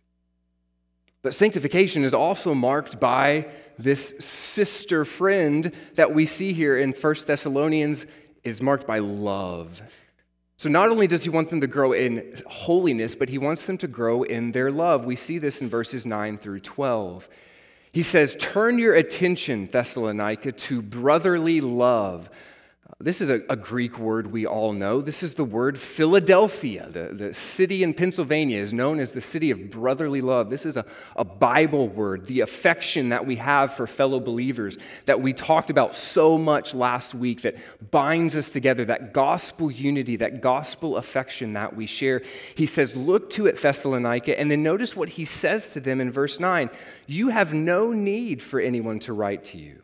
But 1.23 1.37
sanctification 1.37 2.03
is 2.03 2.13
also 2.13 2.53
marked 2.53 2.99
by 2.99 3.47
this 3.79 4.09
sister 4.19 5.05
friend 5.05 5.73
that 5.95 6.13
we 6.13 6.27
see 6.27 6.53
here 6.53 6.77
in 6.77 6.91
1 6.93 7.15
Thessalonians 7.27 8.07
is 8.43 8.61
marked 8.61 8.89
by 8.89 8.99
love. 8.99 9.81
So 10.57 10.69
not 10.69 10.89
only 10.89 11.07
does 11.07 11.23
he 11.23 11.31
want 11.31 11.49
them 11.49 11.61
to 11.61 11.69
grow 11.69 11.93
in 11.93 12.35
holiness, 12.49 13.15
but 13.15 13.29
he 13.29 13.39
wants 13.39 13.65
them 13.65 13.79
to 13.79 13.87
grow 13.87 14.25
in 14.25 14.51
their 14.51 14.73
love. 14.73 15.05
We 15.05 15.15
see 15.15 15.39
this 15.39 15.63
in 15.63 15.69
verses 15.69 16.07
9 16.07 16.39
through 16.39 16.61
12. 16.61 17.29
He 17.93 18.03
says, 18.03 18.35
Turn 18.41 18.79
your 18.79 18.95
attention, 18.95 19.69
Thessalonica, 19.71 20.51
to 20.53 20.83
brotherly 20.83 21.61
love. 21.61 22.31
This 22.99 23.21
is 23.21 23.29
a, 23.29 23.43
a, 23.51 23.57
Greek 23.57 23.99
word 23.99 24.29
we 24.29 24.47
all 24.47 24.73
know. 24.73 25.03
This 25.03 25.23
is 25.23 25.35
the 25.35 25.45
word 25.45 25.79
Philadelphia. 25.79 26.89
The, 26.89 27.13
the 27.13 27.35
city 27.35 27.83
in 27.83 27.93
Pennsylvania 27.93 28.59
is 28.59 28.73
known 28.73 29.01
as 29.01 29.13
the 29.13 29.21
city 29.21 29.51
of 29.51 29.71
brotherly 29.71 30.23
love. 30.23 30.49
This 30.49 30.65
is 30.65 30.79
a, 30.79 30.87
a 31.15 31.23
Bible 31.23 31.89
word, 31.89 32.25
the 32.25 32.41
affection 32.41 33.11
that 33.11 33.27
we 33.27 33.37
have 33.37 33.75
for 33.75 33.87
fellow 33.87 34.19
believers 34.19 34.79
that 35.05 35.21
we 35.21 35.35
talked 35.35 35.69
about 35.69 35.95
so 35.95 36.39
much 36.39 36.73
last 36.73 37.15
week 37.15 37.43
that 37.43 37.57
binds 37.91 38.35
us 38.35 38.49
together, 38.49 38.87
that 38.87 39.13
gospel 39.13 39.71
unity, 39.71 40.17
that 40.17 40.41
gospel 40.41 40.97
affection 40.97 41.53
that 41.53 41.77
we 41.77 41.85
share. 41.85 42.23
He 42.55 42.65
says, 42.65 42.97
Look 42.97 43.29
to 43.33 43.47
it, 43.47 43.61
Thessalonica, 43.61 44.41
and 44.41 44.51
then 44.51 44.63
notice 44.63 44.97
what 44.97 45.11
he 45.11 45.27
says 45.27 45.75
to 45.75 45.81
them 45.81 46.01
in 46.01 46.11
verse 46.11 46.41
9 46.41 46.71
You 47.07 47.29
have 47.29 47.53
no 47.53 47.93
need 47.93 48.43
for 48.43 48.59
anyone 48.59 49.01
to 49.01 49.13
write 49.13 49.45
to 49.45 49.59
you 49.59 49.83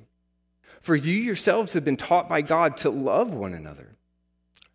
for 0.82 0.94
you 0.94 1.14
yourselves 1.14 1.72
have 1.72 1.84
been 1.84 1.96
taught 1.96 2.28
by 2.28 2.42
God 2.42 2.76
to 2.78 2.90
love 2.90 3.32
one 3.32 3.54
another. 3.54 3.96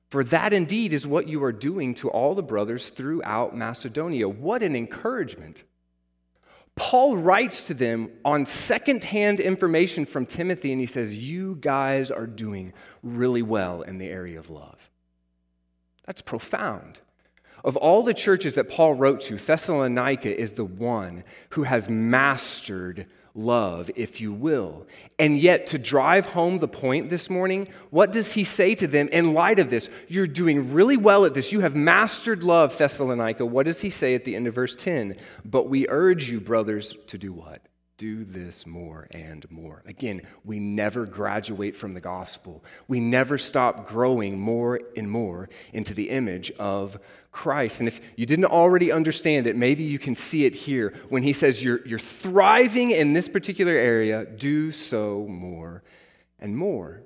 For 0.10 0.24
that 0.24 0.54
indeed 0.54 0.94
is 0.94 1.06
what 1.06 1.28
you 1.28 1.44
are 1.44 1.52
doing 1.52 1.94
to 1.96 2.10
all 2.10 2.34
the 2.34 2.42
brothers 2.42 2.90
throughout 2.90 3.56
Macedonia. 3.56 4.28
What 4.28 4.64
an 4.64 4.76
encouragement 4.76 5.64
Paul 6.78 7.18
writes 7.18 7.66
to 7.68 7.74
them 7.74 8.12
on 8.24 8.46
secondhand 8.46 9.40
information 9.40 10.06
from 10.06 10.28
Timothy, 10.28 10.72
and 10.72 10.80
he 10.80 10.86
says, 10.86 11.18
You 11.18 11.58
guys 11.60 12.12
are 12.12 12.28
doing 12.28 12.72
really 13.02 13.42
well 13.42 13.82
in 13.82 13.98
the 13.98 14.08
area 14.08 14.38
of 14.38 14.52
love. 14.52 14.78
That's 16.06 16.22
profound. 16.22 17.00
Of 17.68 17.76
all 17.76 18.02
the 18.02 18.14
churches 18.14 18.54
that 18.54 18.70
Paul 18.70 18.94
wrote 18.94 19.20
to, 19.24 19.36
Thessalonica 19.36 20.34
is 20.34 20.54
the 20.54 20.64
one 20.64 21.26
who 21.50 21.64
has 21.64 21.90
mastered 21.90 23.08
love, 23.36 23.92
if 23.94 24.22
you 24.22 24.32
will. 24.32 24.88
And 25.20 25.38
yet, 25.38 25.68
to 25.68 25.78
drive 25.78 26.28
home 26.28 26.60
the 26.60 26.70
point 26.70 27.10
this 27.10 27.30
morning, 27.30 27.68
what 27.90 28.14
does 28.14 28.32
he 28.32 28.46
say 28.46 28.74
to 28.76 28.88
them 28.88 29.10
in 29.10 29.34
light 29.34 29.60
of 29.60 29.70
this? 29.70 29.90
You're 30.08 30.28
doing 30.28 30.72
really 30.72 30.96
well 30.96 31.26
at 31.26 31.34
this. 31.34 31.52
You 31.52 31.60
have 31.60 31.76
mastered 31.76 32.42
love, 32.42 32.78
Thessalonica. 32.78 33.46
What 33.46 33.66
does 33.66 33.82
he 33.82 33.90
say 33.90 34.16
at 34.16 34.24
the 34.24 34.38
end 34.38 34.48
of 34.48 34.56
verse 34.56 34.74
10? 34.74 35.18
But 35.44 35.68
we 35.68 35.90
urge 35.90 36.32
you, 36.32 36.40
brothers, 36.40 36.96
to 37.08 37.18
do 37.18 37.34
what? 37.34 37.67
Do 37.98 38.24
this 38.24 38.68
more 38.68 39.08
and 39.12 39.50
more. 39.50 39.82
Again, 39.86 40.22
we 40.46 40.60
never 40.60 41.06
graduate 41.06 41.76
from 41.76 41.94
the 41.94 42.00
gospel. 42.00 42.64
We 42.88 43.00
never 43.00 43.38
stop 43.38 43.88
growing 43.88 44.40
more 44.40 44.80
and 44.96 45.10
more 45.10 45.50
into 45.74 45.94
the 45.94 46.12
image 46.12 46.52
of 46.60 47.00
Christ. 47.32 47.80
And 47.80 47.88
if 47.88 48.00
you 48.16 48.26
didn't 48.26 48.46
already 48.46 48.92
understand 48.92 49.48
it, 49.48 49.56
maybe 49.56 49.84
you 49.84 50.00
can 50.00 50.16
see 50.16 50.46
it 50.46 50.54
here 50.54 50.94
when 51.10 51.24
he 51.24 51.34
says 51.34 51.64
you're, 51.64 51.86
you're 51.88 52.00
thriving 52.00 52.92
in 52.92 53.14
this 53.14 53.28
particular 53.28 53.74
area, 53.74 54.26
do 54.26 54.72
so 54.72 55.26
more 55.28 55.84
and 56.40 56.56
more. 56.56 57.02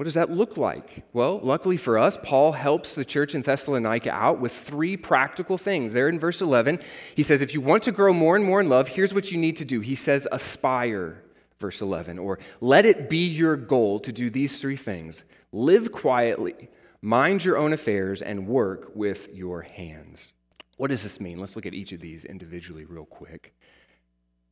What 0.00 0.04
does 0.04 0.14
that 0.14 0.30
look 0.30 0.56
like? 0.56 1.04
Well, 1.12 1.40
luckily 1.42 1.76
for 1.76 1.98
us, 1.98 2.16
Paul 2.22 2.52
helps 2.52 2.94
the 2.94 3.04
church 3.04 3.34
in 3.34 3.42
Thessalonica 3.42 4.10
out 4.10 4.40
with 4.40 4.50
three 4.50 4.96
practical 4.96 5.58
things. 5.58 5.92
There 5.92 6.08
in 6.08 6.18
verse 6.18 6.40
11, 6.40 6.80
he 7.14 7.22
says, 7.22 7.42
If 7.42 7.52
you 7.52 7.60
want 7.60 7.82
to 7.82 7.92
grow 7.92 8.14
more 8.14 8.34
and 8.34 8.42
more 8.42 8.62
in 8.62 8.70
love, 8.70 8.88
here's 8.88 9.12
what 9.12 9.30
you 9.30 9.36
need 9.36 9.58
to 9.58 9.66
do. 9.66 9.80
He 9.80 9.94
says, 9.94 10.26
Aspire, 10.32 11.22
verse 11.58 11.82
11, 11.82 12.18
or 12.18 12.38
let 12.62 12.86
it 12.86 13.10
be 13.10 13.26
your 13.26 13.56
goal 13.56 14.00
to 14.00 14.10
do 14.10 14.30
these 14.30 14.58
three 14.58 14.74
things 14.74 15.24
live 15.52 15.92
quietly, 15.92 16.70
mind 17.02 17.44
your 17.44 17.58
own 17.58 17.74
affairs, 17.74 18.22
and 18.22 18.48
work 18.48 18.92
with 18.94 19.28
your 19.34 19.60
hands. 19.60 20.32
What 20.78 20.88
does 20.88 21.02
this 21.02 21.20
mean? 21.20 21.38
Let's 21.38 21.56
look 21.56 21.66
at 21.66 21.74
each 21.74 21.92
of 21.92 22.00
these 22.00 22.24
individually, 22.24 22.86
real 22.86 23.04
quick. 23.04 23.54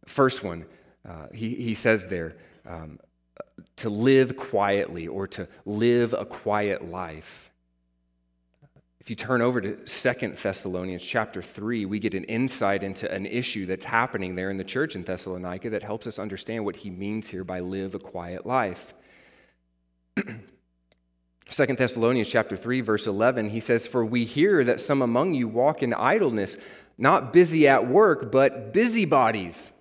First 0.05 0.45
one, 0.45 0.67
uh, 1.09 1.29
he, 1.33 1.55
he 1.55 1.73
says 1.73 2.09
there, 2.09 2.37
um, 2.67 2.99
to 3.77 3.91
live 3.91 4.37
quietly 4.37 5.07
or 5.07 5.27
to 5.29 5.49
live 5.65 6.15
a 6.15 6.25
quiet 6.25 6.91
life. 6.91 7.51
If 9.01 9.11
you 9.11 9.17
turn 9.17 9.41
over 9.41 9.61
to 9.61 9.87
Second 9.87 10.37
Thessalonians 10.37 11.03
chapter 11.03 11.41
3, 11.41 11.87
we 11.87 11.99
get 11.99 12.15
an 12.15 12.25
insight 12.25 12.83
into 12.83 13.11
an 13.11 13.25
issue 13.25 13.65
that's 13.65 13.87
happening 13.87 14.35
there 14.35 14.51
in 14.51 14.59
the 14.59 14.65
church 14.65 14.97
in 14.97 15.05
Thessalonica 15.05 15.71
that 15.71 15.83
helps 15.83 16.07
us 16.07 16.19
understand 16.19 16.65
what 16.65 16.77
he 16.77 16.91
means 16.91 17.29
here 17.29 17.45
by 17.45 17.61
live 17.61 17.95
a 17.95 17.99
quiet 17.99 18.45
life. 18.45 18.95
Second 21.51 21.79
Thessalonians 21.79 22.29
chapter 22.29 22.57
3 22.57 22.83
verse 22.83 23.07
11 23.07 23.49
he 23.49 23.61
says 23.61 23.87
for 23.87 24.05
we 24.05 24.25
hear 24.25 24.63
that 24.65 24.81
some 24.81 25.01
among 25.01 25.33
you 25.33 25.49
walk 25.49 25.83
in 25.83 25.95
idleness 25.95 26.59
not 26.99 27.33
busy 27.33 27.67
at 27.67 27.89
work 27.89 28.31
but 28.31 28.75
busybodies 28.75 29.73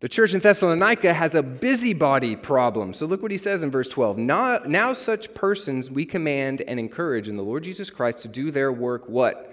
the 0.00 0.08
church 0.08 0.32
in 0.32 0.40
Thessalonica 0.40 1.12
has 1.12 1.34
a 1.34 1.42
busybody 1.42 2.34
problem. 2.34 2.94
So 2.94 3.06
look 3.06 3.20
what 3.20 3.30
he 3.30 3.36
says 3.36 3.62
in 3.62 3.70
verse 3.70 3.88
12. 3.88 4.16
Now, 4.16 4.58
now 4.66 4.94
such 4.94 5.34
persons 5.34 5.90
we 5.90 6.06
command 6.06 6.62
and 6.62 6.80
encourage 6.80 7.28
in 7.28 7.36
the 7.36 7.42
Lord 7.42 7.64
Jesus 7.64 7.90
Christ 7.90 8.20
to 8.20 8.28
do 8.28 8.50
their 8.50 8.72
work 8.72 9.08
what? 9.08 9.52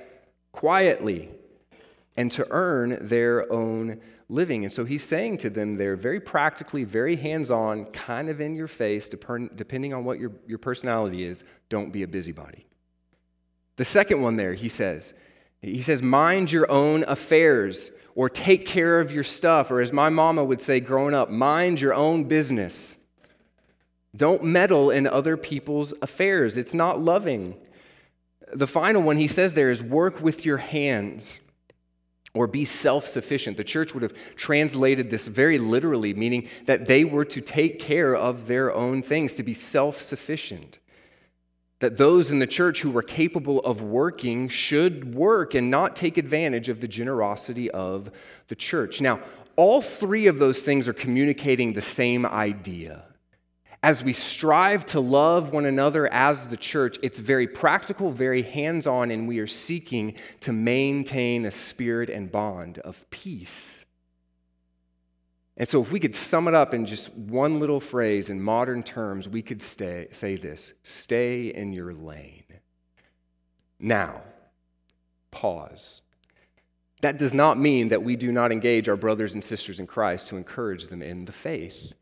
Quietly 0.54 1.30
and 2.16 2.32
to 2.32 2.48
earn 2.50 2.98
their 3.02 3.52
own 3.52 4.00
living. 4.30 4.64
And 4.64 4.72
so 4.72 4.86
he's 4.86 5.04
saying 5.04 5.38
to 5.40 5.50
them 5.50 5.76
there, 5.76 5.98
very 5.98 6.22
practically, 6.22 6.86
very 6.86 7.18
hands 7.18 7.52
on, 7.52 7.86
kind 7.86 8.30
of 8.30 8.40
in 8.40 8.56
your 8.56 8.68
face, 8.68 9.10
depending 9.10 9.94
on 9.94 10.06
what 10.06 10.18
your, 10.18 10.32
your 10.48 10.58
personality 10.60 11.24
is, 11.24 11.44
don't 11.68 11.92
be 11.92 12.04
a 12.04 12.08
busybody. 12.08 12.66
The 13.76 13.86
second 13.86 14.22
one 14.22 14.38
there, 14.38 14.54
he 14.54 14.70
says, 14.70 15.14
he 15.62 15.82
says, 15.82 16.02
mind 16.02 16.52
your 16.52 16.70
own 16.72 17.04
affairs 17.04 17.92
or 18.18 18.30
take 18.30 18.66
care 18.66 19.00
of 19.00 19.12
your 19.12 19.24
stuff, 19.24 19.70
or 19.70 19.80
as 19.80 19.94
my 19.94 20.10
mama 20.10 20.44
would 20.44 20.60
say 20.60 20.80
growing 20.80 21.14
up, 21.14 21.30
mind 21.30 21.80
your 21.80 21.94
own 21.94 22.24
business. 22.24 22.98
Don't 24.16 24.44
meddle 24.44 24.90
in 24.90 25.06
other 25.06 25.38
people's 25.38 25.94
affairs. 26.02 26.58
It's 26.58 26.74
not 26.74 27.00
loving. 27.00 27.56
The 28.52 28.66
final 28.66 29.04
one 29.04 29.18
he 29.18 29.28
says 29.28 29.54
there 29.54 29.70
is 29.70 29.84
work 29.84 30.20
with 30.20 30.48
your 30.48 30.58
hands 30.58 31.40
or 32.34 32.48
be 32.48 32.66
self 32.66 33.08
sufficient. 33.08 33.56
The 33.56 33.64
church 33.64 33.94
would 33.94 34.02
have 34.02 34.16
translated 34.36 35.12
this 35.12 35.28
very 35.28 35.60
literally, 35.60 36.16
meaning 36.16 36.50
that 36.66 36.88
they 36.88 37.04
were 37.04 37.26
to 37.26 37.40
take 37.40 37.80
care 37.80 38.16
of 38.16 38.48
their 38.48 38.74
own 38.74 39.04
things, 39.04 39.36
to 39.36 39.44
be 39.44 39.54
self 39.54 40.02
sufficient 40.02 40.80
that 41.80 41.98
those 41.98 42.32
in 42.32 42.40
the 42.40 42.48
church 42.48 42.82
who 42.82 42.92
were 42.92 43.04
capable 43.04 43.60
of 43.60 43.82
working 43.82 44.50
should 44.50 45.14
work 45.14 45.54
and 45.54 45.70
not 45.70 45.96
take 45.96 46.18
advantage 46.18 46.70
of 46.70 46.82
the 46.82 46.88
generosity 46.88 47.70
of 47.72 48.10
the 48.48 48.56
church. 48.56 49.00
Now, 49.00 49.20
all 49.56 49.82
three 49.82 50.28
of 50.28 50.40
those 50.40 50.60
things 50.60 50.88
are 50.88 50.94
communicating 50.94 51.74
the 51.74 51.82
same 51.82 52.26
idea. 52.26 53.04
As 53.84 54.04
we 54.04 54.14
strive 54.14 54.86
to 54.88 55.00
love 55.00 55.52
one 55.54 55.66
another 55.66 56.12
as 56.12 56.48
the 56.48 56.58
church, 56.58 56.98
it's 57.04 57.20
very 57.20 57.48
practical, 57.48 58.12
very 58.12 58.42
hands 58.42 58.88
on, 58.88 59.12
and 59.12 59.28
we 59.28 59.40
are 59.40 59.48
seeking 59.48 60.16
to 60.42 60.52
maintain 60.52 61.46
a 61.46 61.52
spirit 61.52 62.10
and 62.10 62.32
bond 62.32 62.80
of 62.80 63.08
peace. 63.12 63.86
And 65.58 65.68
so, 65.68 65.82
if 65.82 65.92
we 65.92 66.00
could 66.00 66.14
sum 66.14 66.48
it 66.48 66.54
up 66.54 66.76
in 66.76 66.86
just 66.86 67.14
one 67.16 67.60
little 67.60 67.80
phrase 67.80 68.30
in 68.30 68.40
modern 68.40 68.84
terms, 68.84 69.28
we 69.28 69.42
could 69.42 69.62
stay, 69.62 70.08
say 70.12 70.36
this 70.36 70.74
stay 70.84 71.48
in 71.48 71.74
your 71.74 71.94
lane. 71.94 72.44
Now, 73.80 74.22
pause. 75.32 76.02
That 77.02 77.18
does 77.18 77.34
not 77.34 77.60
mean 77.60 77.90
that 77.90 78.04
we 78.04 78.16
do 78.16 78.32
not 78.32 78.52
engage 78.52 78.90
our 78.90 78.96
brothers 78.96 79.34
and 79.34 79.44
sisters 79.44 79.80
in 79.80 79.86
Christ 79.86 80.28
to 80.28 80.38
encourage 80.38 80.88
them 80.88 81.02
in 81.02 81.26
the 81.26 81.32
faith, 81.32 81.94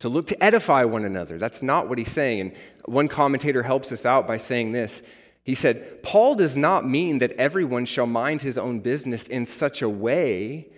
to 0.00 0.10
look 0.10 0.26
to 0.26 0.44
edify 0.44 0.84
one 0.84 1.04
another. 1.04 1.38
That's 1.38 1.62
not 1.62 1.88
what 1.88 1.96
he's 1.96 2.12
saying. 2.12 2.40
And 2.40 2.52
one 2.84 3.08
commentator 3.08 3.62
helps 3.62 3.92
us 3.92 4.04
out 4.04 4.26
by 4.26 4.36
saying 4.36 4.72
this. 4.72 5.02
He 5.44 5.54
said, 5.54 6.02
Paul 6.02 6.34
does 6.34 6.56
not 6.56 6.88
mean 6.88 7.18
that 7.18 7.32
everyone 7.32 7.86
shall 7.86 8.06
mind 8.06 8.42
his 8.42 8.58
own 8.58 8.80
business 8.80 9.26
in 9.26 9.46
such 9.46 9.80
a 9.82 9.88
way 9.88 10.68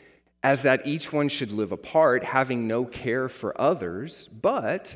as 0.45 0.63
that 0.63 0.87
each 0.87 1.11
one 1.11 1.31
should 1.31 1.51
live 1.51 1.73
apart, 1.73 2.23
having 2.23 2.69
no 2.69 2.85
care 2.85 3.31
for 3.31 3.59
others, 3.59 4.29
but 4.29 4.95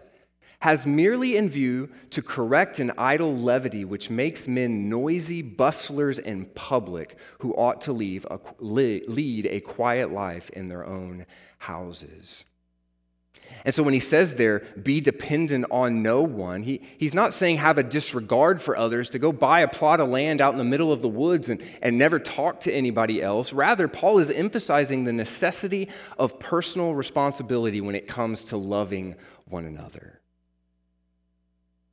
has 0.61 0.87
merely 0.87 1.39
in 1.39 1.49
view 1.49 1.89
to 2.11 2.21
correct 2.21 2.81
an 2.81 2.93
idle 2.99 3.35
levity 3.35 3.85
which 3.85 4.11
makes 4.11 4.47
men 4.47 4.91
noisy 4.91 5.41
bustlers 5.41 6.19
in 6.19 6.45
public 6.47 7.17
who 7.39 7.55
ought 7.55 7.81
to 7.81 7.93
leave 7.93 8.27
a, 8.31 8.39
lead 8.61 9.47
a 9.47 9.61
quiet 9.61 10.13
life 10.13 10.51
in 10.51 10.67
their 10.67 10.85
own 10.85 11.25
houses. 11.59 12.45
And 13.65 13.75
so 13.75 13.83
when 13.83 13.95
he 13.95 14.01
says 14.01 14.37
there, 14.37 14.61
be 14.83 15.01
dependent 15.01 15.67
on 15.71 16.03
no 16.03 16.23
one, 16.23 16.63
he, 16.63 16.81
he's 16.97 17.15
not 17.15 17.35
saying 17.35 17.57
have 17.59 17.77
a 17.77 17.83
disregard 17.83 18.63
for 18.63 18.77
others, 18.77 19.11
to 19.11 19.19
go 19.19 19.33
buy 19.33 19.61
a 19.61 19.69
plot 19.69 20.01
of 20.01 20.09
land 20.09 20.41
out 20.41 20.53
in 20.53 20.59
the 20.59 20.65
middle 20.65 20.93
of 20.93 21.03
the 21.03 21.09
woods 21.09 21.51
and, 21.51 21.63
and 21.83 21.99
never 21.99 22.19
talk 22.19 22.61
to 22.61 22.73
anybody 22.73 23.21
else. 23.21 23.53
Rather, 23.53 23.89
Paul 23.89 24.21
is 24.21 24.31
emphasizing 24.31 25.05
the 25.05 25.13
necessity 25.13 25.89
of 26.19 26.39
personal 26.39 26.95
responsibility 26.95 27.81
when 27.81 27.95
it 27.95 28.07
comes 28.07 28.45
to 28.45 28.57
loving 28.57 29.17
one 29.47 29.67
another. 29.67 30.21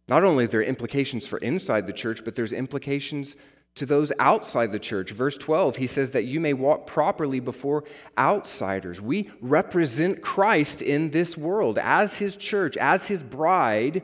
Not 0.08 0.24
only 0.24 0.46
are 0.46 0.48
there 0.48 0.62
implications 0.62 1.26
for 1.26 1.40
inside 1.40 1.88
the 1.88 1.94
church, 1.94 2.24
but 2.24 2.36
there's 2.36 2.54
implications 2.54 3.36
to 3.76 3.86
those 3.86 4.12
outside 4.20 4.72
the 4.72 4.80
church. 4.80 5.12
Verse 5.12 5.38
12, 5.38 5.76
he 5.76 5.88
says 5.88 6.12
that 6.12 6.24
you 6.24 6.40
may 6.40 6.54
walk 6.54 6.88
properly 6.88 7.40
before 7.40 7.84
outsiders. 8.18 9.02
We 9.02 9.30
represent 9.42 10.22
Christ 10.22 10.82
in 10.82 11.12
this 11.12 11.38
world 11.38 11.78
as 11.78 12.18
his 12.18 12.38
church, 12.38 12.78
as 12.78 13.08
his 13.08 13.22
bride. 13.22 14.04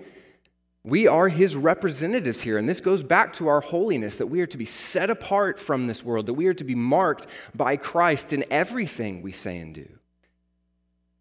We 0.84 1.08
are 1.08 1.30
his 1.30 1.56
representatives 1.56 2.42
here. 2.42 2.58
And 2.58 2.68
this 2.68 2.82
goes 2.82 3.02
back 3.02 3.34
to 3.34 3.48
our 3.48 3.62
holiness 3.62 4.18
that 4.18 4.28
we 4.28 4.42
are 4.42 4.48
to 4.48 4.58
be 4.58 4.66
set 4.66 5.10
apart 5.10 5.58
from 5.58 5.88
this 5.88 6.04
world, 6.04 6.26
that 6.26 6.34
we 6.34 6.48
are 6.48 6.54
to 6.54 6.64
be 6.66 6.76
marked 6.76 7.28
by 7.56 7.78
Christ 7.78 8.34
in 8.34 8.44
everything 8.52 9.22
we 9.22 9.32
say 9.32 9.58
and 9.58 9.74
do. 9.74 9.88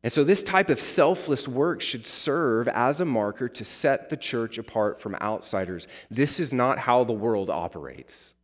And 0.02 0.10
so, 0.10 0.24
this 0.24 0.42
type 0.42 0.70
of 0.70 0.80
selfless 0.80 1.46
work 1.46 1.82
should 1.82 2.06
serve 2.06 2.68
as 2.68 3.02
a 3.02 3.04
marker 3.04 3.50
to 3.50 3.64
set 3.64 4.08
the 4.08 4.16
church 4.16 4.56
apart 4.56 4.98
from 4.98 5.14
outsiders. 5.16 5.86
This 6.10 6.40
is 6.40 6.54
not 6.54 6.78
how 6.78 7.04
the 7.04 7.12
world 7.12 7.50
operates. 7.50 8.34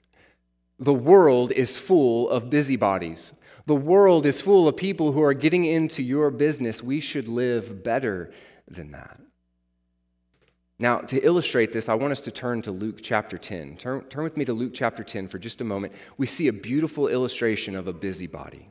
The 0.78 0.94
world 0.94 1.52
is 1.52 1.78
full 1.78 2.28
of 2.30 2.50
busybodies. 2.50 3.32
The 3.66 3.74
world 3.74 4.26
is 4.26 4.40
full 4.40 4.68
of 4.68 4.76
people 4.76 5.12
who 5.12 5.22
are 5.22 5.34
getting 5.34 5.64
into 5.64 6.02
your 6.02 6.30
business. 6.30 6.82
We 6.82 7.00
should 7.00 7.28
live 7.28 7.82
better 7.82 8.32
than 8.68 8.92
that. 8.92 9.20
Now, 10.78 10.98
to 10.98 11.18
illustrate 11.24 11.72
this, 11.72 11.88
I 11.88 11.94
want 11.94 12.12
us 12.12 12.20
to 12.22 12.30
turn 12.30 12.60
to 12.62 12.70
Luke 12.70 12.98
chapter 13.02 13.38
10. 13.38 13.76
Turn, 13.78 14.02
turn 14.04 14.24
with 14.24 14.36
me 14.36 14.44
to 14.44 14.52
Luke 14.52 14.72
chapter 14.74 15.02
10 15.02 15.28
for 15.28 15.38
just 15.38 15.62
a 15.62 15.64
moment. 15.64 15.94
We 16.18 16.26
see 16.26 16.48
a 16.48 16.52
beautiful 16.52 17.08
illustration 17.08 17.74
of 17.74 17.88
a 17.88 17.94
busybody. 17.94 18.70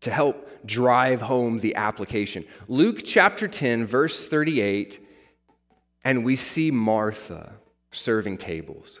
to 0.00 0.10
help 0.10 0.66
drive 0.66 1.22
home 1.22 1.58
the 1.58 1.76
application. 1.76 2.44
Luke 2.68 3.00
chapter 3.04 3.46
10, 3.46 3.86
verse 3.86 4.28
38, 4.28 4.98
and 6.04 6.24
we 6.24 6.36
see 6.36 6.70
Martha 6.70 7.54
serving 7.92 8.38
tables. 8.38 9.00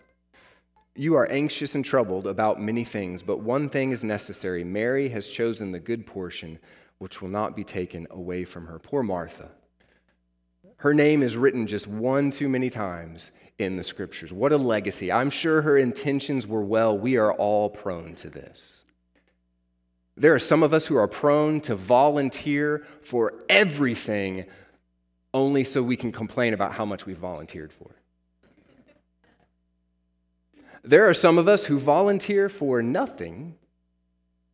you 0.95 1.15
are 1.15 1.31
anxious 1.31 1.75
and 1.75 1.85
troubled 1.85 2.27
about 2.27 2.59
many 2.59 2.83
things, 2.83 3.23
but 3.23 3.39
one 3.39 3.69
thing 3.69 3.91
is 3.91 4.03
necessary. 4.03 4.63
Mary 4.63 5.09
has 5.09 5.27
chosen 5.29 5.71
the 5.71 5.79
good 5.79 6.05
portion, 6.05 6.59
which 6.97 7.21
will 7.21 7.29
not 7.29 7.55
be 7.55 7.63
taken 7.63 8.07
away 8.11 8.43
from 8.43 8.65
her. 8.65 8.77
Poor 8.77 9.01
Martha. 9.01 9.49
Her 10.77 10.93
name 10.93 11.23
is 11.23 11.37
written 11.37 11.67
just 11.67 11.87
one 11.87 12.31
too 12.31 12.49
many 12.49 12.69
times 12.69 13.31
in 13.59 13.77
the 13.77 13.83
scriptures. 13.83 14.33
What 14.33 14.51
a 14.51 14.57
legacy. 14.57 15.11
I'm 15.11 15.29
sure 15.29 15.61
her 15.61 15.77
intentions 15.77 16.47
were 16.47 16.63
well. 16.63 16.97
We 16.97 17.17
are 17.17 17.33
all 17.33 17.69
prone 17.69 18.15
to 18.15 18.29
this. 18.29 18.83
There 20.17 20.33
are 20.33 20.39
some 20.39 20.63
of 20.63 20.73
us 20.73 20.87
who 20.87 20.97
are 20.97 21.07
prone 21.07 21.61
to 21.61 21.75
volunteer 21.75 22.85
for 23.01 23.33
everything 23.47 24.45
only 25.33 25.63
so 25.63 25.81
we 25.81 25.95
can 25.95 26.11
complain 26.11 26.53
about 26.53 26.73
how 26.73 26.85
much 26.85 27.05
we 27.05 27.13
volunteered 27.13 27.71
for. 27.71 27.95
There 30.83 31.07
are 31.07 31.13
some 31.13 31.37
of 31.37 31.47
us 31.47 31.65
who 31.65 31.79
volunteer 31.79 32.49
for 32.49 32.81
nothing 32.81 33.55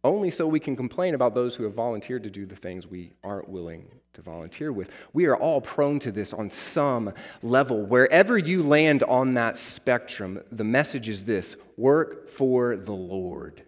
only 0.03 0.31
so 0.31 0.47
we 0.47 0.59
can 0.59 0.75
complain 0.75 1.15
about 1.15 1.33
those 1.33 1.55
who 1.55 1.63
have 1.63 1.73
volunteered 1.73 2.23
to 2.23 2.29
do 2.29 2.45
the 2.45 2.55
things 2.55 2.87
we 2.87 3.13
aren't 3.23 3.49
willing 3.49 3.89
to 4.13 4.21
volunteer 4.21 4.71
with. 4.71 4.89
We 5.13 5.25
are 5.25 5.35
all 5.35 5.61
prone 5.61 5.99
to 5.99 6.11
this 6.11 6.33
on 6.33 6.49
some 6.49 7.13
level. 7.41 7.85
Wherever 7.85 8.37
you 8.37 8.63
land 8.63 9.03
on 9.03 9.33
that 9.35 9.57
spectrum, 9.57 10.41
the 10.51 10.63
message 10.63 11.09
is 11.09 11.25
this 11.25 11.55
work 11.77 12.29
for 12.29 12.75
the 12.75 12.93
Lord. 12.93 13.63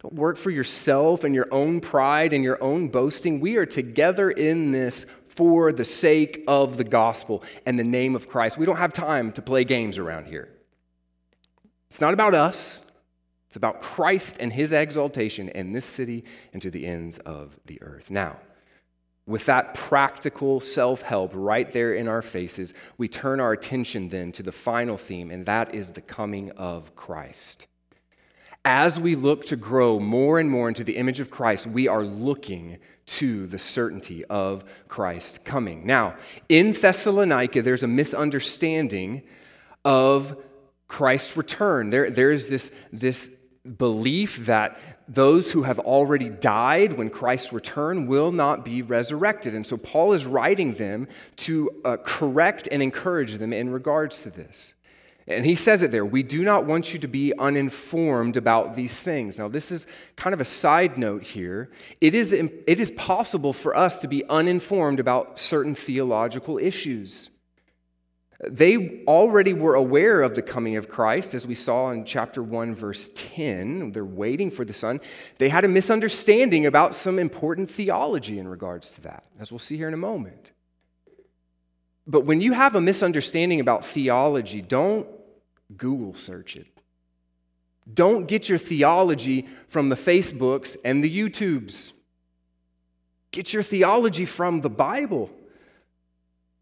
Don't 0.00 0.14
work 0.14 0.36
for 0.36 0.50
yourself 0.50 1.22
and 1.22 1.34
your 1.34 1.48
own 1.52 1.80
pride 1.80 2.32
and 2.32 2.42
your 2.42 2.62
own 2.62 2.88
boasting. 2.88 3.38
We 3.38 3.56
are 3.56 3.66
together 3.66 4.30
in 4.30 4.72
this 4.72 5.06
for 5.28 5.72
the 5.72 5.84
sake 5.84 6.42
of 6.48 6.76
the 6.76 6.84
gospel 6.84 7.42
and 7.66 7.78
the 7.78 7.84
name 7.84 8.16
of 8.16 8.28
Christ. 8.28 8.58
We 8.58 8.66
don't 8.66 8.76
have 8.76 8.92
time 8.92 9.32
to 9.32 9.42
play 9.42 9.64
games 9.64 9.98
around 9.98 10.26
here. 10.26 10.48
It's 11.92 12.00
not 12.00 12.14
about 12.14 12.34
us. 12.34 12.80
It's 13.48 13.56
about 13.58 13.82
Christ 13.82 14.38
and 14.40 14.50
his 14.50 14.72
exaltation 14.72 15.50
in 15.50 15.72
this 15.72 15.84
city 15.84 16.24
and 16.54 16.62
to 16.62 16.70
the 16.70 16.86
ends 16.86 17.18
of 17.18 17.54
the 17.66 17.82
earth. 17.82 18.08
Now, 18.08 18.38
with 19.26 19.44
that 19.44 19.74
practical 19.74 20.58
self 20.58 21.02
help 21.02 21.32
right 21.34 21.70
there 21.70 21.92
in 21.92 22.08
our 22.08 22.22
faces, 22.22 22.72
we 22.96 23.08
turn 23.08 23.40
our 23.40 23.52
attention 23.52 24.08
then 24.08 24.32
to 24.32 24.42
the 24.42 24.52
final 24.52 24.96
theme, 24.96 25.30
and 25.30 25.44
that 25.44 25.74
is 25.74 25.90
the 25.90 26.00
coming 26.00 26.50
of 26.52 26.96
Christ. 26.96 27.66
As 28.64 28.98
we 28.98 29.14
look 29.14 29.44
to 29.44 29.56
grow 29.56 30.00
more 30.00 30.38
and 30.38 30.48
more 30.48 30.68
into 30.68 30.84
the 30.84 30.96
image 30.96 31.20
of 31.20 31.30
Christ, 31.30 31.66
we 31.66 31.88
are 31.88 32.04
looking 32.04 32.78
to 33.04 33.46
the 33.46 33.58
certainty 33.58 34.24
of 34.30 34.64
Christ 34.88 35.44
coming. 35.44 35.86
Now, 35.86 36.16
in 36.48 36.72
Thessalonica, 36.72 37.60
there's 37.60 37.82
a 37.82 37.86
misunderstanding 37.86 39.24
of 39.84 40.42
Christ's 40.92 41.38
return. 41.38 41.88
There, 41.88 42.10
there's 42.10 42.50
this, 42.50 42.70
this 42.92 43.30
belief 43.78 44.44
that 44.44 44.78
those 45.08 45.50
who 45.50 45.62
have 45.62 45.78
already 45.78 46.28
died 46.28 46.92
when 46.92 47.08
Christ 47.08 47.50
return 47.50 48.06
will 48.06 48.30
not 48.30 48.62
be 48.62 48.82
resurrected. 48.82 49.54
And 49.54 49.66
so 49.66 49.78
Paul 49.78 50.12
is 50.12 50.26
writing 50.26 50.74
them 50.74 51.08
to 51.36 51.70
uh, 51.86 51.96
correct 52.04 52.68
and 52.70 52.82
encourage 52.82 53.38
them 53.38 53.54
in 53.54 53.70
regards 53.70 54.20
to 54.22 54.30
this. 54.30 54.74
And 55.26 55.46
he 55.46 55.54
says 55.54 55.82
it 55.82 55.92
there 55.92 56.04
we 56.04 56.22
do 56.22 56.44
not 56.44 56.66
want 56.66 56.92
you 56.92 56.98
to 56.98 57.08
be 57.08 57.32
uninformed 57.38 58.36
about 58.36 58.74
these 58.74 59.00
things. 59.00 59.38
Now, 59.38 59.48
this 59.48 59.72
is 59.72 59.86
kind 60.16 60.34
of 60.34 60.42
a 60.42 60.44
side 60.44 60.98
note 60.98 61.26
here. 61.26 61.70
It 62.02 62.14
is, 62.14 62.34
it 62.34 62.80
is 62.80 62.90
possible 62.90 63.54
for 63.54 63.74
us 63.74 64.00
to 64.00 64.08
be 64.08 64.28
uninformed 64.28 65.00
about 65.00 65.38
certain 65.38 65.74
theological 65.74 66.58
issues. 66.58 67.30
They 68.42 69.04
already 69.06 69.52
were 69.52 69.76
aware 69.76 70.20
of 70.22 70.34
the 70.34 70.42
coming 70.42 70.74
of 70.76 70.88
Christ, 70.88 71.32
as 71.32 71.46
we 71.46 71.54
saw 71.54 71.90
in 71.92 72.04
chapter 72.04 72.42
1, 72.42 72.74
verse 72.74 73.08
10. 73.14 73.92
They're 73.92 74.04
waiting 74.04 74.50
for 74.50 74.64
the 74.64 74.72
Son. 74.72 75.00
They 75.38 75.48
had 75.48 75.64
a 75.64 75.68
misunderstanding 75.68 76.66
about 76.66 76.96
some 76.96 77.20
important 77.20 77.70
theology 77.70 78.40
in 78.40 78.48
regards 78.48 78.94
to 78.94 79.00
that, 79.02 79.24
as 79.38 79.52
we'll 79.52 79.60
see 79.60 79.76
here 79.76 79.86
in 79.86 79.94
a 79.94 79.98
moment. 79.98 80.50
But 82.04 82.24
when 82.24 82.40
you 82.40 82.52
have 82.52 82.74
a 82.74 82.80
misunderstanding 82.80 83.60
about 83.60 83.86
theology, 83.86 84.60
don't 84.60 85.06
Google 85.76 86.14
search 86.14 86.56
it. 86.56 86.66
Don't 87.92 88.26
get 88.26 88.48
your 88.48 88.58
theology 88.58 89.46
from 89.68 89.88
the 89.88 89.96
Facebooks 89.96 90.76
and 90.84 91.02
the 91.02 91.16
YouTubes. 91.16 91.92
Get 93.30 93.52
your 93.52 93.62
theology 93.62 94.24
from 94.24 94.62
the 94.62 94.70
Bible. 94.70 95.30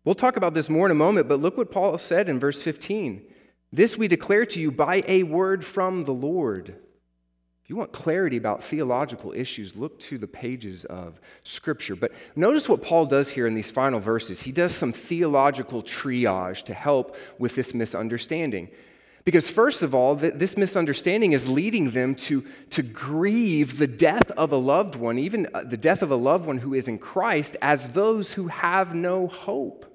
We'll 0.05 0.15
talk 0.15 0.37
about 0.37 0.55
this 0.55 0.71
more 0.71 0.87
in 0.87 0.93
a 0.93 0.95
moment, 0.95 1.29
but 1.29 1.41
look 1.41 1.57
what 1.57 1.71
Paul 1.71 1.99
said 1.99 2.29
in 2.29 2.39
verse 2.39 2.63
15. 2.63 3.23
This 3.73 3.99
we 3.99 4.09
declare 4.09 4.47
to 4.47 4.61
you 4.61 4.71
by 4.71 5.03
a 5.07 5.23
word 5.25 5.65
from 5.65 6.05
the 6.05 6.15
Lord. 6.15 6.71
If 7.63 7.69
you 7.69 7.77
want 7.77 7.93
clarity 7.93 8.37
about 8.37 8.65
theological 8.65 9.33
issues, 9.33 9.77
look 9.77 10.01
to 10.01 10.19
the 10.19 10.27
pages 10.27 10.85
of 10.87 11.21
Scripture. 11.45 11.95
But 11.95 12.13
notice 12.35 12.69
what 12.69 12.83
Paul 12.83 13.07
does 13.07 13.31
here 13.31 13.47
in 13.47 13.55
these 13.55 13.71
final 13.71 14.01
verses. 14.01 14.43
He 14.43 14.53
does 14.53 14.75
some 14.75 14.93
theological 14.93 15.83
triage 15.83 16.65
to 16.65 16.75
help 16.75 17.15
with 17.39 17.55
this 17.55 17.75
misunderstanding. 17.75 18.71
Because, 19.25 19.51
first 19.51 19.83
of 19.83 19.95
all, 19.95 20.15
this 20.15 20.57
misunderstanding 20.57 21.33
is 21.33 21.49
leading 21.49 21.91
them 21.91 22.15
to, 22.17 22.45
to 22.71 22.83
grieve 22.83 23.79
the 23.79 23.87
death 23.87 24.31
of 24.33 24.51
a 24.53 24.57
loved 24.57 24.97
one, 24.97 25.19
even 25.19 25.47
uh, 25.53 25.63
the 25.65 25.77
death 25.77 26.03
of 26.03 26.11
a 26.11 26.17
loved 26.17 26.47
one 26.47 26.59
who 26.59 26.73
is 26.73 26.89
in 26.89 26.99
Christ, 26.99 27.57
as 27.61 27.91
those 27.91 28.33
who 28.33 28.49
have 28.49 28.95
no 28.95 29.27
hope. 29.27 29.87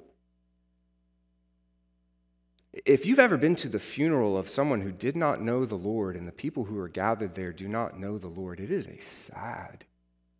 If 2.86 3.06
you've 3.06 3.20
ever 3.20 3.38
been 3.38 3.56
to 3.58 3.70
the 3.70 3.80
funeral 3.80 4.38
of 4.38 4.50
someone 4.50 4.82
who 4.82 4.92
did 4.92 5.16
not 5.16 5.42
know 5.42 5.66
the 5.66 5.76
Lord 5.76 6.16
and 6.16 6.28
the 6.28 6.34
people 6.34 6.66
who 6.66 6.78
are 6.78 6.90
gathered 6.90 7.34
there 7.34 7.54
do 7.54 7.68
not 7.68 8.00
know 8.00 8.18
the 8.18 8.28
Lord, 8.28 8.60
it 8.60 8.70
is 8.70 8.88
a 8.88 9.02
sad 9.02 9.86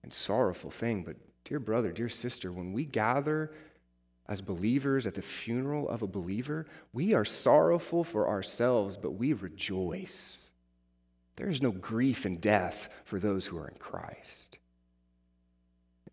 and 0.04 0.14
sorrowful 0.14 0.70
thing. 0.70 1.04
But, 1.04 1.16
dear 1.44 1.60
brother, 1.60 1.92
dear 1.92 2.10
sister, 2.10 2.52
when 2.52 2.74
we 2.74 2.86
gather 2.86 3.52
as 4.28 4.42
believers 4.42 5.06
at 5.06 5.14
the 5.14 5.22
funeral 5.22 5.88
of 5.88 6.02
a 6.02 6.08
believer, 6.08 6.66
we 6.94 7.14
are 7.14 7.26
sorrowful 7.26 8.04
for 8.04 8.28
ourselves, 8.28 8.98
but 8.98 9.12
we 9.12 9.34
rejoice. 9.34 10.52
There 11.36 11.50
is 11.50 11.62
no 11.62 11.72
grief 11.72 12.26
and 12.26 12.42
death 12.42 12.90
for 13.04 13.20
those 13.20 13.46
who 13.46 13.58
are 13.58 13.68
in 13.68 13.78
Christ. 13.78 14.58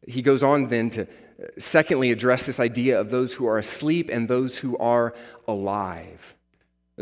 He 0.06 0.20
goes 0.20 0.42
on 0.42 0.66
then 0.66 0.90
to 0.90 1.06
uh, 1.42 1.46
secondly, 1.58 2.10
address 2.10 2.46
this 2.46 2.60
idea 2.60 3.00
of 3.00 3.10
those 3.10 3.34
who 3.34 3.46
are 3.46 3.58
asleep 3.58 4.10
and 4.12 4.28
those 4.28 4.58
who 4.58 4.76
are 4.78 5.14
alive. 5.48 6.34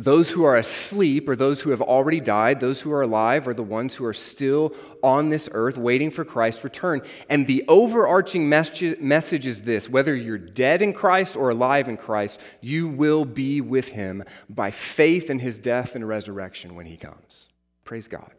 Those 0.01 0.31
who 0.31 0.45
are 0.45 0.57
asleep 0.57 1.29
or 1.29 1.37
those 1.37 1.61
who 1.61 1.71
have 1.71 1.83
already 1.83 2.21
died. 2.21 2.59
Those 2.59 2.81
who 2.81 2.91
are 2.91 3.03
alive 3.03 3.47
are 3.47 3.55
the 3.55 3.63
ones 3.63 3.95
who 3.95 4.07
are 4.07 4.15
still 4.15 4.75
on 5.03 5.29
this 5.29 5.49
earth 5.53 5.77
waiting 5.77 6.11
for 6.11 6.25
Christ's 6.25 6.65
return. 6.65 7.03
And 7.29 7.47
the 7.47 7.65
overarching 7.69 8.49
message 8.49 9.47
is 9.47 9.63
this 9.63 9.89
whether 9.91 10.17
you're 10.17 10.39
dead 10.39 10.81
in 10.81 10.95
Christ 10.95 11.37
or 11.37 11.51
alive 11.51 11.87
in 11.87 11.99
Christ, 11.99 12.41
you 12.63 12.89
will 12.89 13.27
be 13.27 13.61
with 13.61 13.89
him 13.89 14.25
by 14.49 14.71
faith 14.71 15.29
in 15.29 15.39
his 15.39 15.59
death 15.59 15.95
and 15.95 16.09
resurrection 16.09 16.75
when 16.75 16.87
he 16.87 16.97
comes. 16.97 17.51
Praise 17.85 18.09
God. 18.09 18.31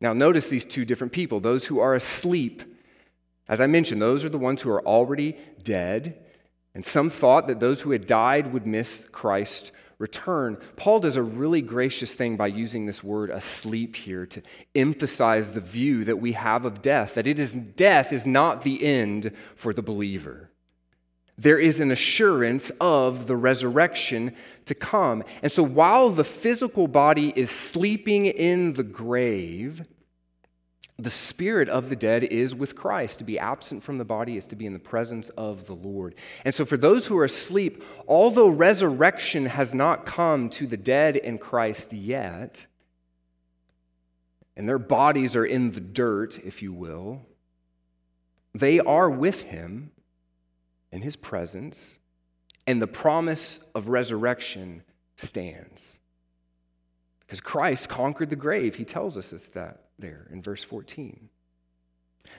Now, 0.00 0.12
notice 0.12 0.48
these 0.48 0.64
two 0.64 0.84
different 0.84 1.12
people 1.12 1.40
those 1.40 1.66
who 1.66 1.80
are 1.80 1.94
asleep 1.94 2.62
as 3.48 3.60
I 3.60 3.66
mentioned, 3.66 4.00
those 4.00 4.24
are 4.24 4.30
the 4.30 4.38
ones 4.38 4.62
who 4.62 4.70
are 4.70 4.86
already 4.86 5.36
dead, 5.62 6.18
and 6.74 6.84
some 6.84 7.10
thought 7.10 7.46
that 7.48 7.60
those 7.60 7.82
who 7.82 7.90
had 7.90 8.06
died 8.06 8.52
would 8.52 8.66
miss 8.66 9.06
Christ's 9.12 9.70
return. 9.98 10.58
Paul 10.76 11.00
does 11.00 11.16
a 11.16 11.22
really 11.22 11.62
gracious 11.62 12.14
thing 12.14 12.36
by 12.36 12.48
using 12.48 12.86
this 12.86 13.02
word 13.04 13.30
asleep 13.30 13.96
here 13.96 14.26
to 14.26 14.42
emphasize 14.74 15.52
the 15.52 15.60
view 15.60 16.04
that 16.04 16.16
we 16.16 16.32
have 16.32 16.64
of 16.64 16.82
death, 16.82 17.14
that 17.14 17.26
it 17.26 17.38
is 17.38 17.54
death 17.54 18.12
is 18.12 18.26
not 18.26 18.62
the 18.62 18.84
end 18.84 19.32
for 19.54 19.72
the 19.72 19.82
believer. 19.82 20.50
there 21.36 21.58
is 21.58 21.80
an 21.80 21.90
assurance 21.90 22.70
of 22.80 23.26
the 23.26 23.36
resurrection 23.36 24.34
to 24.66 24.74
come. 24.74 25.22
And 25.42 25.50
so 25.50 25.62
while 25.62 26.10
the 26.10 26.24
physical 26.24 26.86
body 26.86 27.32
is 27.34 27.50
sleeping 27.50 28.26
in 28.26 28.74
the 28.74 28.84
grave, 28.84 29.84
the 30.98 31.10
spirit 31.10 31.68
of 31.68 31.88
the 31.88 31.96
dead 31.96 32.22
is 32.24 32.54
with 32.54 32.76
Christ. 32.76 33.18
To 33.18 33.24
be 33.24 33.38
absent 33.38 33.82
from 33.82 33.98
the 33.98 34.04
body 34.04 34.36
is 34.36 34.46
to 34.48 34.56
be 34.56 34.66
in 34.66 34.72
the 34.72 34.78
presence 34.78 35.28
of 35.30 35.66
the 35.66 35.74
Lord. 35.74 36.14
And 36.44 36.54
so, 36.54 36.64
for 36.64 36.76
those 36.76 37.06
who 37.06 37.18
are 37.18 37.24
asleep, 37.24 37.82
although 38.06 38.48
resurrection 38.48 39.46
has 39.46 39.74
not 39.74 40.06
come 40.06 40.48
to 40.50 40.66
the 40.66 40.76
dead 40.76 41.16
in 41.16 41.38
Christ 41.38 41.92
yet, 41.92 42.66
and 44.56 44.68
their 44.68 44.78
bodies 44.78 45.34
are 45.34 45.44
in 45.44 45.72
the 45.72 45.80
dirt, 45.80 46.38
if 46.38 46.62
you 46.62 46.72
will, 46.72 47.26
they 48.54 48.78
are 48.78 49.10
with 49.10 49.44
him 49.44 49.90
in 50.92 51.02
his 51.02 51.16
presence, 51.16 51.98
and 52.68 52.80
the 52.80 52.86
promise 52.86 53.64
of 53.74 53.88
resurrection 53.88 54.84
stands. 55.16 55.98
Because 57.18 57.40
Christ 57.40 57.88
conquered 57.88 58.30
the 58.30 58.36
grave. 58.36 58.76
He 58.76 58.84
tells 58.84 59.16
us 59.16 59.32
it's 59.32 59.48
that 59.48 59.83
there 59.98 60.26
in 60.30 60.42
verse 60.42 60.64
14. 60.64 61.28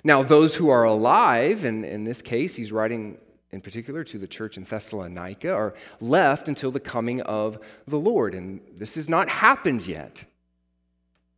Now, 0.04 0.24
those 0.24 0.56
who 0.56 0.70
are 0.70 0.84
alive, 0.84 1.64
and 1.64 1.86
in 1.86 2.04
this 2.04 2.22
case, 2.22 2.56
he's 2.56 2.72
writing 2.72 3.18
in 3.52 3.62
particular 3.62 4.04
to 4.04 4.20
the 4.20 4.28
church 4.28 4.58
in 4.58 4.66
Thessalonica, 4.66 5.52
are 5.52 5.74
left 6.02 6.50
until 6.50 6.72
the 6.72 6.80
coming 6.80 7.22
of 7.22 7.58
the 7.88 7.98
Lord. 7.98 8.36
And 8.36 8.60
this 8.76 8.96
has 8.96 9.08
not 9.08 9.30
happened 9.30 9.88
yet. 9.88 10.26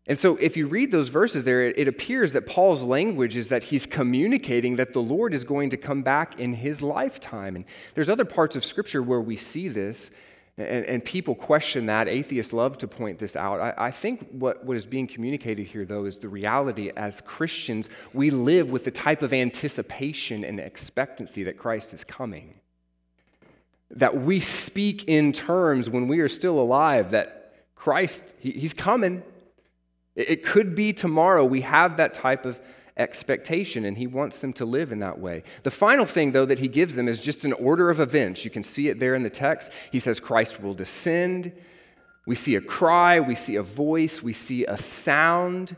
And 0.08 0.18
so, 0.18 0.38
if 0.38 0.56
you 0.56 0.68
read 0.68 0.92
those 0.92 1.10
verses 1.10 1.44
there, 1.44 1.64
it 1.64 1.88
appears 1.88 2.34
that 2.34 2.48
Paul's 2.48 2.82
language 2.82 3.36
is 3.36 3.50
that 3.50 3.64
he's 3.64 3.86
communicating 3.86 4.78
that 4.78 4.94
the 4.94 5.02
Lord 5.02 5.34
is 5.34 5.44
going 5.44 5.70
to 5.72 5.78
come 5.78 6.02
back 6.02 6.40
in 6.40 6.54
his 6.54 6.82
lifetime. 6.82 7.58
And 7.58 7.66
there's 7.94 8.10
other 8.10 8.26
parts 8.26 8.56
of 8.56 8.64
Scripture 8.64 9.04
where 9.04 9.20
we 9.20 9.36
see 9.36 9.68
this, 9.68 10.10
and, 10.58 10.86
and 10.86 11.06
people 11.06 11.36
question 11.36 11.86
that. 11.86 12.08
Atheists 12.08 12.52
love 12.52 12.78
to 12.80 12.88
point 12.88 13.20
this 13.20 13.36
out. 13.36 13.60
I, 13.60 13.74
I 13.78 13.92
think 13.92 14.28
what, 14.32 14.66
what 14.66 14.76
is 14.76 14.88
being 14.88 15.06
communicated 15.06 15.68
here, 15.68 15.86
though, 15.86 16.06
is 16.06 16.18
the 16.18 16.30
reality 16.30 16.92
as 16.98 17.22
Christians, 17.22 17.90
we 18.12 18.32
live 18.32 18.72
with 18.72 18.84
the 18.84 18.92
type 18.92 19.22
of 19.22 19.34
anticipation 19.34 20.44
and 20.44 20.60
expectancy 20.60 21.44
that 21.44 21.58
Christ 21.58 21.94
is 21.94 22.04
coming. 22.04 22.56
That 23.92 24.18
we 24.18 24.40
speak 24.40 25.04
in 25.06 25.32
terms 25.32 25.90
when 25.90 26.08
we 26.08 26.20
are 26.20 26.30
still 26.30 26.60
alive 26.60 27.12
that 27.12 27.54
Christ, 27.76 28.24
he, 28.40 28.52
he's 28.52 28.74
coming. 28.74 29.22
It 30.16 30.44
could 30.44 30.74
be 30.74 30.92
tomorrow. 30.92 31.46
We 31.46 31.62
have 31.62 31.98
that 31.98 32.16
type 32.16 32.46
of 32.46 32.60
expectation, 32.98 33.86
and 33.86 33.98
he 33.98 34.08
wants 34.08 34.42
them 34.42 34.54
to 34.54 34.66
live 34.66 34.92
in 34.92 35.00
that 35.00 35.20
way. 35.20 35.44
The 35.64 35.72
final 35.72 36.06
thing, 36.06 36.32
though, 36.32 36.46
that 36.46 36.60
he 36.60 36.68
gives 36.68 36.96
them 36.96 37.08
is 37.08 37.20
just 37.20 37.46
an 37.46 37.54
order 37.54 37.90
of 37.90 38.00
events. 38.00 38.44
You 38.44 38.52
can 38.52 38.64
see 38.64 38.90
it 38.90 39.00
there 39.00 39.16
in 39.16 39.24
the 39.24 39.30
text. 39.30 39.72
He 39.92 40.00
says 40.00 40.20
Christ 40.20 40.62
will 40.62 40.74
descend. 40.74 41.52
We 42.26 42.36
see 42.36 42.56
a 42.56 42.62
cry, 42.62 43.22
we 43.22 43.36
see 43.36 43.56
a 43.56 43.64
voice, 43.64 44.22
we 44.22 44.34
see 44.34 44.66
a 44.66 44.78
sound. 44.78 45.78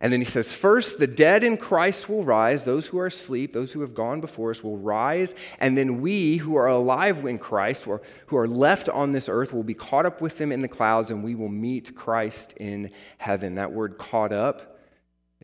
And 0.00 0.12
then 0.12 0.20
he 0.20 0.24
says, 0.24 0.52
First, 0.52 0.98
the 0.98 1.06
dead 1.06 1.44
in 1.44 1.56
Christ 1.56 2.08
will 2.08 2.24
rise. 2.24 2.64
Those 2.64 2.88
who 2.88 2.98
are 2.98 3.06
asleep, 3.06 3.52
those 3.52 3.72
who 3.72 3.82
have 3.82 3.94
gone 3.94 4.20
before 4.20 4.50
us, 4.50 4.64
will 4.64 4.78
rise. 4.78 5.34
And 5.60 5.78
then 5.78 6.00
we 6.00 6.38
who 6.38 6.56
are 6.56 6.66
alive 6.66 7.24
in 7.24 7.38
Christ, 7.38 7.86
or 7.86 8.02
who 8.26 8.36
are 8.36 8.48
left 8.48 8.88
on 8.88 9.12
this 9.12 9.28
earth, 9.28 9.52
will 9.52 9.62
be 9.62 9.74
caught 9.74 10.06
up 10.06 10.20
with 10.20 10.38
them 10.38 10.50
in 10.50 10.60
the 10.60 10.66
clouds, 10.66 11.10
and 11.10 11.22
we 11.22 11.34
will 11.34 11.48
meet 11.48 11.94
Christ 11.94 12.54
in 12.54 12.90
heaven. 13.18 13.54
That 13.54 13.72
word 13.72 13.96
caught 13.96 14.32
up 14.32 14.71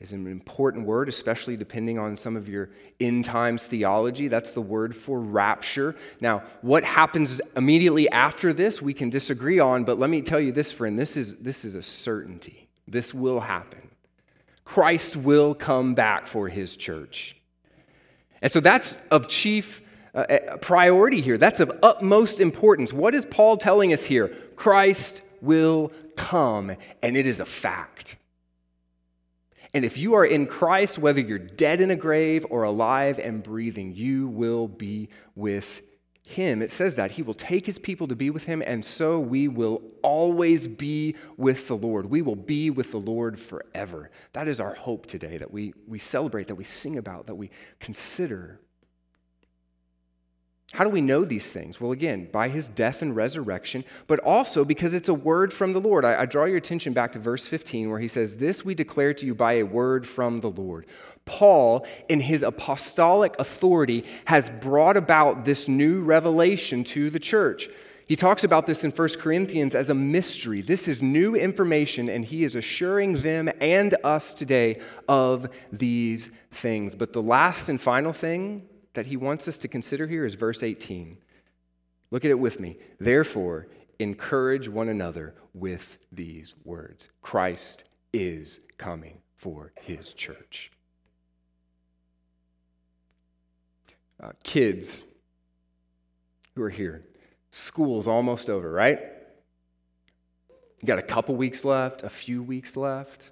is 0.01 0.13
an 0.13 0.27
important 0.27 0.87
word, 0.87 1.09
especially 1.09 1.57
depending 1.57 1.99
on 1.99 2.17
some 2.17 2.37
of 2.37 2.49
your 2.49 2.71
end 3.01 3.25
times 3.25 3.65
theology. 3.65 4.29
That's 4.29 4.55
the 4.55 4.61
word 4.61 4.95
for 4.95 5.21
rapture. 5.21 5.97
Now, 6.21 6.45
what 6.63 6.85
happens 6.85 7.41
immediately 7.57 8.09
after 8.11 8.53
this, 8.53 8.81
we 8.81 8.95
can 8.95 9.11
disagree 9.11 9.59
on, 9.59 9.85
but 9.85 9.99
let 9.99 10.09
me 10.09 10.23
tell 10.23 10.41
you 10.41 10.53
this, 10.53 10.71
friend 10.71 10.99
this 10.99 11.17
is, 11.17 11.37
this 11.37 11.65
is 11.65 11.75
a 11.75 11.83
certainty. 11.83 12.69
This 12.87 13.13
will 13.13 13.41
happen. 13.41 13.91
Christ 14.65 15.17
will 15.17 15.55
come 15.55 15.95
back 15.95 16.27
for 16.27 16.49
his 16.49 16.77
church. 16.77 17.37
And 18.41 18.53
so 18.53 18.61
that's 18.61 18.95
of 19.11 19.29
chief 19.29 19.83
uh, 20.15 20.19
uh, 20.19 20.57
priority 20.59 21.21
here. 21.21 21.39
That's 21.39 21.61
of 21.61 21.73
utmost 21.83 22.41
importance. 22.41 22.93
What 22.93 23.15
is 23.15 23.27
Paul 23.27 23.57
telling 23.57 23.93
us 23.93 24.05
here? 24.05 24.29
Christ 24.57 25.23
will 25.41 25.93
come, 26.17 26.73
and 27.03 27.17
it 27.17 27.27
is 27.27 27.41
a 27.41 27.45
fact. 27.45 28.17
And 29.75 29.85
if 29.85 29.99
you 29.99 30.15
are 30.15 30.25
in 30.25 30.47
Christ, 30.47 30.99
whether 30.99 31.21
you're 31.21 31.39
dead 31.39 31.81
in 31.81 31.91
a 31.91 31.97
grave 31.97 32.47
or 32.49 32.63
alive 32.63 33.19
and 33.19 33.43
breathing, 33.43 33.95
you 33.95 34.29
will 34.29 34.67
be 34.67 35.09
with 35.35 35.83
him, 36.29 36.61
it 36.61 36.71
says 36.71 36.97
that 36.97 37.13
he 37.13 37.23
will 37.23 37.35
take 37.35 37.65
his 37.65 37.79
people 37.79 38.07
to 38.07 38.15
be 38.15 38.29
with 38.29 38.45
him, 38.45 38.63
and 38.67 38.85
so 38.85 39.19
we 39.19 39.49
will 39.49 39.83
always 40.03 40.69
be 40.69 41.17
with 41.39 41.69
the 41.69 41.77
Lord. 41.77 42.05
We 42.05 42.21
will 42.21 42.37
be 42.37 42.69
with 42.69 42.91
the 42.91 43.01
Lord 43.01 43.41
forever. 43.41 44.11
That 44.35 44.47
is 44.47 44.61
our 44.61 44.75
hope 44.75 45.07
today 45.07 45.39
that 45.39 45.51
we, 45.51 45.73
we 45.87 45.99
celebrate, 45.99 46.49
that 46.49 46.55
we 46.55 46.65
sing 46.65 46.99
about, 46.99 47.27
that 47.29 47.35
we 47.35 47.51
consider. 47.81 48.61
How 50.75 50.85
do 50.85 50.91
we 50.91 51.01
know 51.01 51.25
these 51.25 51.51
things? 51.51 51.81
Well, 51.81 51.93
again, 51.93 52.29
by 52.31 52.51
his 52.51 52.69
death 52.69 53.01
and 53.01 53.17
resurrection, 53.17 53.85
but 54.07 54.21
also 54.21 54.67
because 54.67 54.93
it's 54.93 55.09
a 55.09 55.15
word 55.15 55.51
from 55.53 55.73
the 55.73 55.81
Lord. 55.81 56.05
I, 56.05 56.23
I, 56.23 56.27
draw 56.27 56.45
your 56.45 56.59
attention 56.59 56.93
back 56.93 57.13
to 57.13 57.19
verse 57.19 57.47
15 57.47 57.89
where 57.89 57.99
he 57.99 58.07
says, 58.07 58.37
This 58.37 58.67
we 58.67 58.75
declare 58.75 59.15
to 59.15 59.25
you 59.25 59.35
by 59.35 59.55
a 59.55 59.63
word 59.63 60.07
from 60.07 60.41
the 60.41 60.51
Lord. 60.51 60.87
Paul, 61.25 61.87
in 62.11 62.21
his 62.21 62.43
apostolic 62.43 63.35
authority, 63.39 64.05
has 64.27 64.51
brought 64.51 64.99
about 64.99 65.47
this 65.47 65.69
new 65.69 66.01
revelation 66.01 66.85
to 66.85 67.09
the 67.09 67.19
church. 67.19 67.71
He 68.07 68.17
talks 68.17 68.45
about 68.45 68.67
this 68.67 68.85
in 68.85 68.91
1 68.91 69.09
Corinthians 69.19 69.75
as 69.75 69.89
a 69.89 69.95
mystery. 69.95 70.61
This 70.61 70.87
is 70.87 71.03
new 71.03 71.35
information, 71.35 72.11
and 72.11 72.25
he 72.25 72.45
is 72.45 72.55
assuring 72.55 73.23
them 73.23 73.51
and 73.61 73.95
us 74.05 74.35
today 74.35 74.81
of 75.09 75.49
these 75.73 76.31
things. 76.51 76.95
But 76.95 77.15
the 77.15 77.23
last 77.23 77.71
and 77.71 77.81
final 77.81 78.13
thing 78.13 78.69
that 78.99 79.07
he 79.07 79.17
wants 79.17 79.47
us 79.47 79.59
to 79.59 79.69
consider 79.69 80.09
here 80.09 80.25
is 80.25 80.35
verse 80.35 80.65
18. 80.65 81.19
Look 82.11 82.25
at 82.25 82.33
it 82.33 82.39
with 82.41 82.59
me. 82.59 82.79
Therefore, 82.99 83.69
encourage 84.01 84.69
one 84.69 84.89
another 84.89 85.37
with 85.55 85.99
these 86.11 86.57
words 86.65 87.09
Christ 87.23 87.85
is 88.13 88.59
coming 88.77 89.21
for 89.37 89.71
his 89.81 90.13
church. 90.13 90.73
Uh, 94.21 94.33
kids 94.43 95.05
who 96.57 96.63
are 96.65 96.71
here, 96.71 97.05
school's 97.53 98.09
almost 98.09 98.51
over, 98.51 98.69
right? 98.69 98.99
You 100.81 100.87
got 100.87 100.99
a 100.99 101.03
couple 101.03 101.37
weeks 101.37 101.65
left, 101.65 102.03
a 102.03 102.11
few 102.11 102.43
weeks 102.43 102.77
left. 102.77 103.31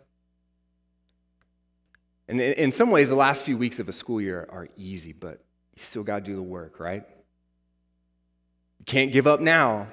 And 2.29 2.41
in 2.41 2.71
some 2.71 2.93
ways, 2.93 3.09
the 3.09 3.17
last 3.17 3.43
few 3.43 3.59
weeks 3.59 3.81
of 3.81 3.89
a 3.89 3.93
school 3.93 4.21
year 4.21 4.47
are 4.49 4.69
easy, 4.77 5.13
but 5.13 5.43
you 5.77 5.83
still 5.83 6.03
got 6.03 6.21
to 6.21 6.25
do 6.25 6.35
the 6.35 6.43
work, 6.43 6.81
right? 6.81 7.05
You 8.79 8.85
can't 8.85 9.13
give 9.13 9.27
up 9.27 9.41
now. 9.41 9.89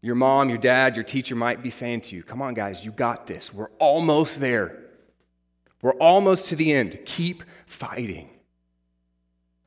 Your 0.00 0.14
mom, 0.14 0.48
your 0.48 0.58
dad, 0.58 0.96
your 0.96 1.04
teacher 1.04 1.34
might 1.34 1.62
be 1.62 1.70
saying 1.70 2.02
to 2.02 2.16
you, 2.16 2.22
Come 2.22 2.40
on, 2.40 2.54
guys, 2.54 2.84
you 2.84 2.92
got 2.92 3.26
this. 3.26 3.52
We're 3.52 3.70
almost 3.78 4.40
there. 4.40 4.78
We're 5.82 5.94
almost 5.94 6.48
to 6.48 6.56
the 6.56 6.72
end. 6.72 6.98
Keep 7.04 7.44
fighting. 7.66 8.30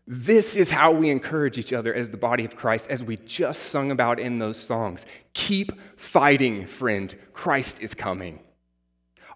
This 0.08 0.56
is 0.56 0.72
how 0.72 0.92
we 0.92 1.12
encourage 1.12 1.60
each 1.60 1.72
other 1.72 1.94
as 1.94 2.10
the 2.10 2.18
body 2.18 2.44
of 2.44 2.56
Christ, 2.56 2.90
as 2.90 3.04
we 3.04 3.18
just 3.18 3.64
sung 3.64 3.92
about 3.92 4.20
in 4.20 4.40
those 4.40 4.58
songs. 4.58 5.06
Keep 5.34 5.74
fighting, 5.98 6.66
friend. 6.66 7.16
Christ 7.32 7.80
is 7.82 7.94
coming. 7.94 8.40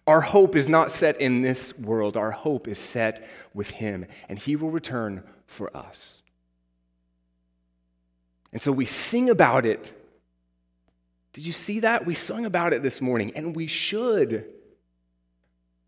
Our 0.05 0.21
hope 0.21 0.55
is 0.55 0.67
not 0.67 0.91
set 0.91 1.21
in 1.21 1.41
this 1.41 1.77
world, 1.77 2.17
our 2.17 2.31
hope 2.31 2.67
is 2.67 2.77
set 2.77 3.27
with 3.53 3.69
Him, 3.71 4.05
and 4.27 4.37
He 4.37 4.55
will 4.55 4.69
return 4.69 5.23
for 5.45 5.75
us. 5.75 6.21
And 8.51 8.61
so 8.61 8.71
we 8.71 8.85
sing 8.85 9.29
about 9.29 9.65
it. 9.65 9.91
Did 11.31 11.45
you 11.45 11.53
see 11.53 11.79
that? 11.79 12.05
We 12.05 12.13
sung 12.13 12.45
about 12.45 12.73
it 12.73 12.83
this 12.83 13.01
morning, 13.01 13.31
and 13.35 13.55
we 13.55 13.65
should. 13.65 14.47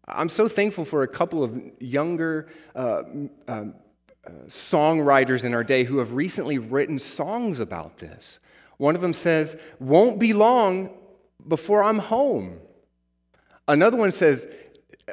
I'm 0.07 0.29
so 0.29 0.47
thankful 0.47 0.85
for 0.85 1.03
a 1.03 1.07
couple 1.07 1.43
of 1.43 1.59
younger 1.79 2.47
uh, 2.75 3.03
uh, 3.47 3.65
songwriters 4.47 5.45
in 5.45 5.53
our 5.53 5.63
day 5.63 5.83
who 5.83 5.97
have 5.97 6.13
recently 6.13 6.57
written 6.57 6.99
songs 6.99 7.59
about 7.59 7.97
this. 7.97 8.39
One 8.77 8.95
of 8.95 9.01
them 9.01 9.13
says, 9.13 9.57
Won't 9.79 10.19
be 10.19 10.33
long 10.33 10.89
before 11.47 11.83
I'm 11.83 11.99
home. 11.99 12.59
Another 13.67 13.97
one 13.97 14.11
says, 14.11 14.47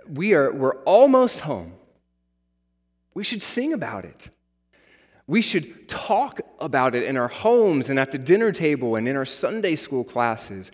we 0.07 0.35
are, 0.35 0.53
we're 0.53 0.77
almost 0.83 1.41
home. 1.41 1.75
We 3.15 3.25
should 3.25 3.43
sing 3.43 3.73
about 3.73 4.05
it. 4.05 4.31
We 5.27 5.43
should 5.43 5.89
talk 5.89 6.41
about 6.59 6.95
it 6.95 7.05
in 7.05 7.17
our 7.17 7.29
homes 7.29 7.91
and 7.91 7.99
at 7.99 8.13
the 8.13 8.19
dinner 8.19 8.53
table 8.53 8.97
and 8.97 9.09
in 9.09 9.17
our 9.17 9.25
Sunday 9.25 9.77
school 9.77 10.05
classes. 10.05 10.73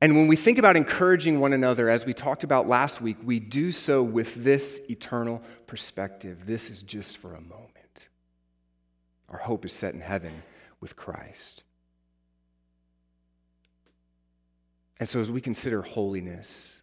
And 0.00 0.16
when 0.16 0.28
we 0.28 0.36
think 0.36 0.58
about 0.58 0.76
encouraging 0.76 1.40
one 1.40 1.52
another, 1.52 1.88
as 1.88 2.04
we 2.04 2.12
talked 2.12 2.44
about 2.44 2.68
last 2.68 3.00
week, 3.00 3.16
we 3.24 3.40
do 3.40 3.72
so 3.72 4.02
with 4.02 4.44
this 4.44 4.80
eternal 4.90 5.42
perspective. 5.66 6.46
This 6.46 6.70
is 6.70 6.82
just 6.82 7.16
for 7.16 7.34
a 7.34 7.40
moment. 7.40 8.08
Our 9.30 9.38
hope 9.38 9.64
is 9.64 9.72
set 9.72 9.94
in 9.94 10.00
heaven 10.00 10.42
with 10.80 10.96
Christ. 10.96 11.62
And 14.98 15.08
so, 15.08 15.20
as 15.20 15.30
we 15.30 15.40
consider 15.40 15.82
holiness 15.82 16.75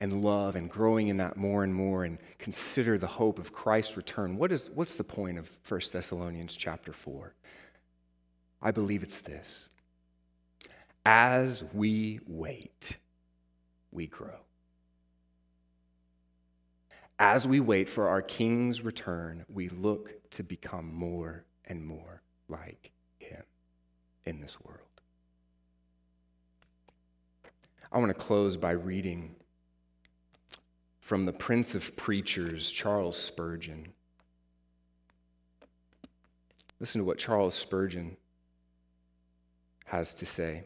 and 0.00 0.22
love 0.22 0.54
and 0.54 0.70
growing 0.70 1.08
in 1.08 1.16
that 1.16 1.36
more 1.36 1.64
and 1.64 1.74
more 1.74 2.04
and 2.04 2.18
consider 2.38 2.98
the 2.98 3.06
hope 3.06 3.38
of 3.38 3.52
Christ's 3.52 3.96
return, 3.96 4.36
what 4.36 4.52
is, 4.52 4.70
what's 4.70 4.96
the 4.96 5.04
point 5.04 5.38
of 5.38 5.58
1 5.66 5.80
Thessalonians 5.92 6.54
chapter 6.54 6.92
4? 6.92 7.34
I 8.62 8.70
believe 8.70 9.02
it's 9.02 9.20
this. 9.20 9.68
As 11.04 11.64
we 11.72 12.20
wait, 12.26 12.96
we 13.90 14.06
grow. 14.06 14.40
As 17.18 17.48
we 17.48 17.58
wait 17.58 17.88
for 17.88 18.08
our 18.08 18.22
King's 18.22 18.82
return, 18.82 19.44
we 19.48 19.68
look 19.68 20.30
to 20.30 20.44
become 20.44 20.94
more 20.94 21.44
and 21.64 21.84
more 21.84 22.22
like 22.48 22.92
Him 23.18 23.42
in 24.24 24.40
this 24.40 24.60
world. 24.60 24.82
I 27.90 27.98
want 27.98 28.10
to 28.10 28.14
close 28.14 28.56
by 28.56 28.72
reading 28.72 29.34
from 31.08 31.24
the 31.24 31.32
Prince 31.32 31.74
of 31.74 31.96
Preachers, 31.96 32.70
Charles 32.70 33.16
Spurgeon. 33.16 33.94
Listen 36.80 37.00
to 37.00 37.06
what 37.06 37.16
Charles 37.16 37.54
Spurgeon 37.54 38.18
has 39.86 40.12
to 40.12 40.26
say. 40.26 40.64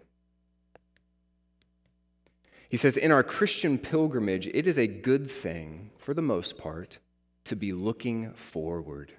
He 2.68 2.76
says, 2.76 2.96
In 2.96 3.12
our 3.12 3.22
Christian 3.22 3.78
pilgrimage, 3.78 4.48
it 4.48 4.66
is 4.66 4.80
a 4.80 4.88
good 4.88 5.30
thing, 5.30 5.92
for 5.96 6.12
the 6.12 6.20
most 6.22 6.58
part, 6.58 6.98
to 7.44 7.54
be 7.54 7.72
looking 7.72 8.32
forward. 8.32 9.12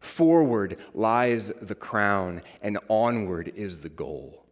Forward 0.00 0.76
lies 0.92 1.52
the 1.62 1.76
crown, 1.76 2.42
and 2.60 2.78
onward 2.88 3.52
is 3.54 3.78
the 3.78 3.88
goal. 3.88 4.49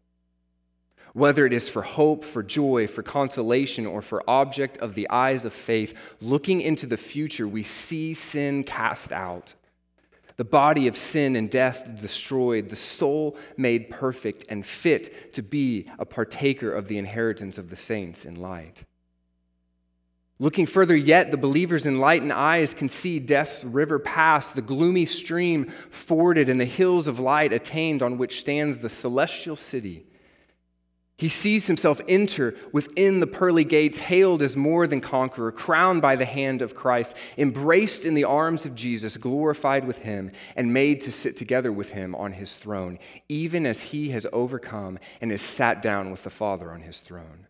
Whether 1.15 1.47
it 1.47 1.53
is 1.53 1.69
for 1.69 1.83
hope, 1.83 2.25
for 2.25 2.43
joy, 2.43 2.87
for 2.87 3.03
consolation, 3.03 3.87
or 3.87 4.03
for 4.03 4.23
object 4.29 4.79
of 4.79 4.95
the 4.95 5.09
eyes 5.11 5.45
of 5.45 5.53
faith, 5.53 5.97
looking 6.21 6.61
into 6.61 6.87
the 6.87 6.97
future, 6.97 7.49
we 7.49 7.63
see 7.63 8.15
sin 8.15 8.65
cast 8.65 9.13
out 9.13 9.55
the 10.39 10.45
body 10.45 10.87
of 10.87 10.97
sin 10.97 11.35
and 11.35 11.51
death 11.51 12.01
destroyed, 12.01 12.69
the 12.69 12.77
soul 12.77 13.37
made 13.57 13.91
perfect 13.91 14.45
and 14.49 14.65
fit 14.65 15.35
to 15.35 15.43
be 15.43 15.91
a 15.99 16.05
partaker 16.05 16.73
of 16.73 16.87
the 16.87 16.97
inheritance 16.97 17.59
of 17.59 17.71
the 17.71 17.77
saints 17.77 18.25
in 18.25 18.37
light. 18.37 18.85
Looking 20.39 20.67
further 20.67 20.97
yet, 20.97 21.33
the 21.33 21.37
believer's 21.37 21.87
enlightened 21.87 22.33
eyes 22.33 22.73
can 22.73 22.89
see 22.89 23.19
death's 23.19 23.65
river 23.65 23.99
pass, 23.99 24.53
the 24.53 24.63
gloomy 24.63 25.07
stream 25.07 25.65
forded, 25.91 26.49
and 26.49 26.61
the 26.61 26.65
hills 26.65 27.09
of 27.09 27.19
light 27.19 27.53
attained 27.53 28.01
on 28.01 28.17
which 28.17 28.39
stands 28.39 28.79
the 28.79 28.89
celestial 28.89 29.57
city 29.57 30.07
he 31.19 31.29
sees 31.29 31.66
himself 31.66 32.01
enter 32.07 32.55
within 32.73 33.19
the 33.19 33.27
pearly 33.27 33.64
gates, 33.64 33.99
hailed 33.99 34.41
as 34.41 34.57
more 34.57 34.87
than 34.87 35.01
conqueror, 35.01 35.51
crowned 35.51 36.01
by 36.01 36.14
the 36.14 36.25
hand 36.25 36.62
of 36.62 36.77
Christ, 36.77 37.12
embraced 37.37 38.05
in 38.05 38.14
the 38.14 38.23
arms 38.23 38.64
of 38.64 38.77
Jesus, 38.77 39.16
glorified 39.16 39.85
with 39.85 39.99
him, 39.99 40.31
and 40.55 40.73
made 40.73 41.01
to 41.03 41.12
sit 41.12 41.37
together 41.37 41.73
with 41.73 41.91
him 41.91 42.14
on 42.14 42.35
his 42.35 42.57
throne, 42.57 43.01
even 43.29 43.66
as 43.66 43.83
he 43.83 44.11
has 44.11 44.29
overcome 44.33 45.01
and 45.21 45.33
is 45.33 45.43
sat 45.43 45.83
down 45.83 46.12
with 46.12 46.23
the 46.23 46.31
Father 46.31 46.71
on 46.71 46.83
his 46.83 47.01
throne. 47.01 47.49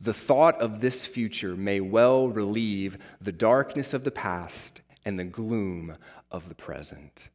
The 0.00 0.14
thought 0.14 0.58
of 0.62 0.80
this 0.80 1.04
future 1.04 1.54
may 1.54 1.82
well 1.82 2.26
relieve 2.30 2.96
the 3.20 3.32
darkness 3.32 3.92
of 3.92 4.04
the 4.04 4.10
past 4.10 4.80
and 5.04 5.18
the 5.18 5.24
gloom 5.24 5.98
of 6.30 6.48
the 6.48 6.54
present. 6.54 7.28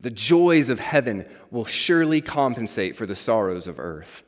The 0.00 0.10
joys 0.10 0.70
of 0.70 0.80
heaven 0.80 1.26
will 1.50 1.66
surely 1.66 2.22
compensate 2.22 2.96
for 2.96 3.04
the 3.04 3.14
sorrows 3.14 3.66
of 3.66 3.78
earth. 3.78 4.22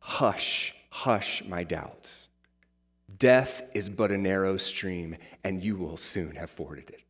Hush, 0.00 0.74
hush, 0.90 1.42
my 1.46 1.64
doubts. 1.64 2.28
Death 3.18 3.62
is 3.74 3.88
but 3.88 4.10
a 4.10 4.18
narrow 4.18 4.58
stream, 4.58 5.16
and 5.42 5.64
you 5.64 5.76
will 5.76 5.96
soon 5.96 6.36
have 6.36 6.50
forded 6.50 6.90
it. 6.90 7.04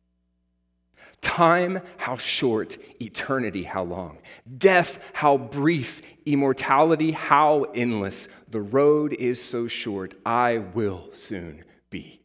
Time, 1.19 1.81
how 1.97 2.15
short, 2.15 2.77
eternity, 3.01 3.63
how 3.63 3.83
long. 3.83 4.19
Death, 4.57 5.11
how 5.13 5.37
brief, 5.37 6.01
immortality, 6.25 7.11
how 7.11 7.63
endless. 7.75 8.29
The 8.49 8.61
road 8.61 9.11
is 9.13 9.43
so 9.43 9.67
short, 9.67 10.13
I 10.25 10.59
will 10.59 11.09
soon 11.13 11.63
be 11.89 12.19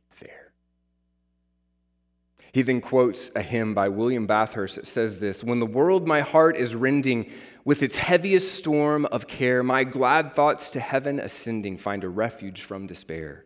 he 2.55 2.63
then 2.63 2.81
quotes 2.81 3.33
a 3.35 3.43
hymn 3.43 3.75
by 3.75 3.89
William 3.89 4.29
Bathurst 4.29 4.77
that 4.77 4.87
says 4.87 5.19
this 5.19 5.43
When 5.43 5.59
the 5.59 5.67
world 5.67 6.07
my 6.07 6.21
heart 6.21 6.57
is 6.57 6.77
rending 6.77 7.29
with 7.65 7.83
its 7.83 7.97
heaviest 7.97 8.55
storm 8.55 9.07
of 9.07 9.27
care, 9.27 9.65
my 9.65 9.83
glad 9.83 10.33
thoughts 10.33 10.71
to 10.71 10.79
heaven 10.79 11.19
ascending 11.19 11.79
find 11.79 12.05
a 12.05 12.09
refuge 12.09 12.63
from 12.63 12.87
despair. 12.87 13.45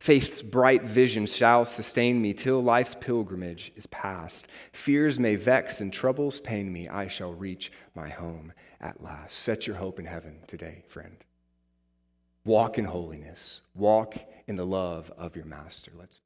Faith's 0.00 0.42
bright 0.42 0.82
vision 0.82 1.26
shall 1.26 1.64
sustain 1.64 2.20
me 2.20 2.34
till 2.34 2.60
life's 2.60 2.96
pilgrimage 2.96 3.70
is 3.76 3.86
past. 3.86 4.48
Fears 4.72 5.20
may 5.20 5.36
vex 5.36 5.80
and 5.80 5.92
troubles 5.92 6.40
pain 6.40 6.72
me. 6.72 6.88
I 6.88 7.06
shall 7.06 7.32
reach 7.32 7.70
my 7.94 8.08
home 8.08 8.52
at 8.80 9.00
last. 9.00 9.38
Set 9.38 9.68
your 9.68 9.76
hope 9.76 10.00
in 10.00 10.06
heaven 10.06 10.40
today, 10.48 10.82
friend. 10.88 11.18
Walk 12.44 12.78
in 12.78 12.84
holiness, 12.86 13.62
walk 13.76 14.16
in 14.48 14.56
the 14.56 14.66
love 14.66 15.12
of 15.16 15.36
your 15.36 15.46
master. 15.46 15.92
Let's 15.96 16.20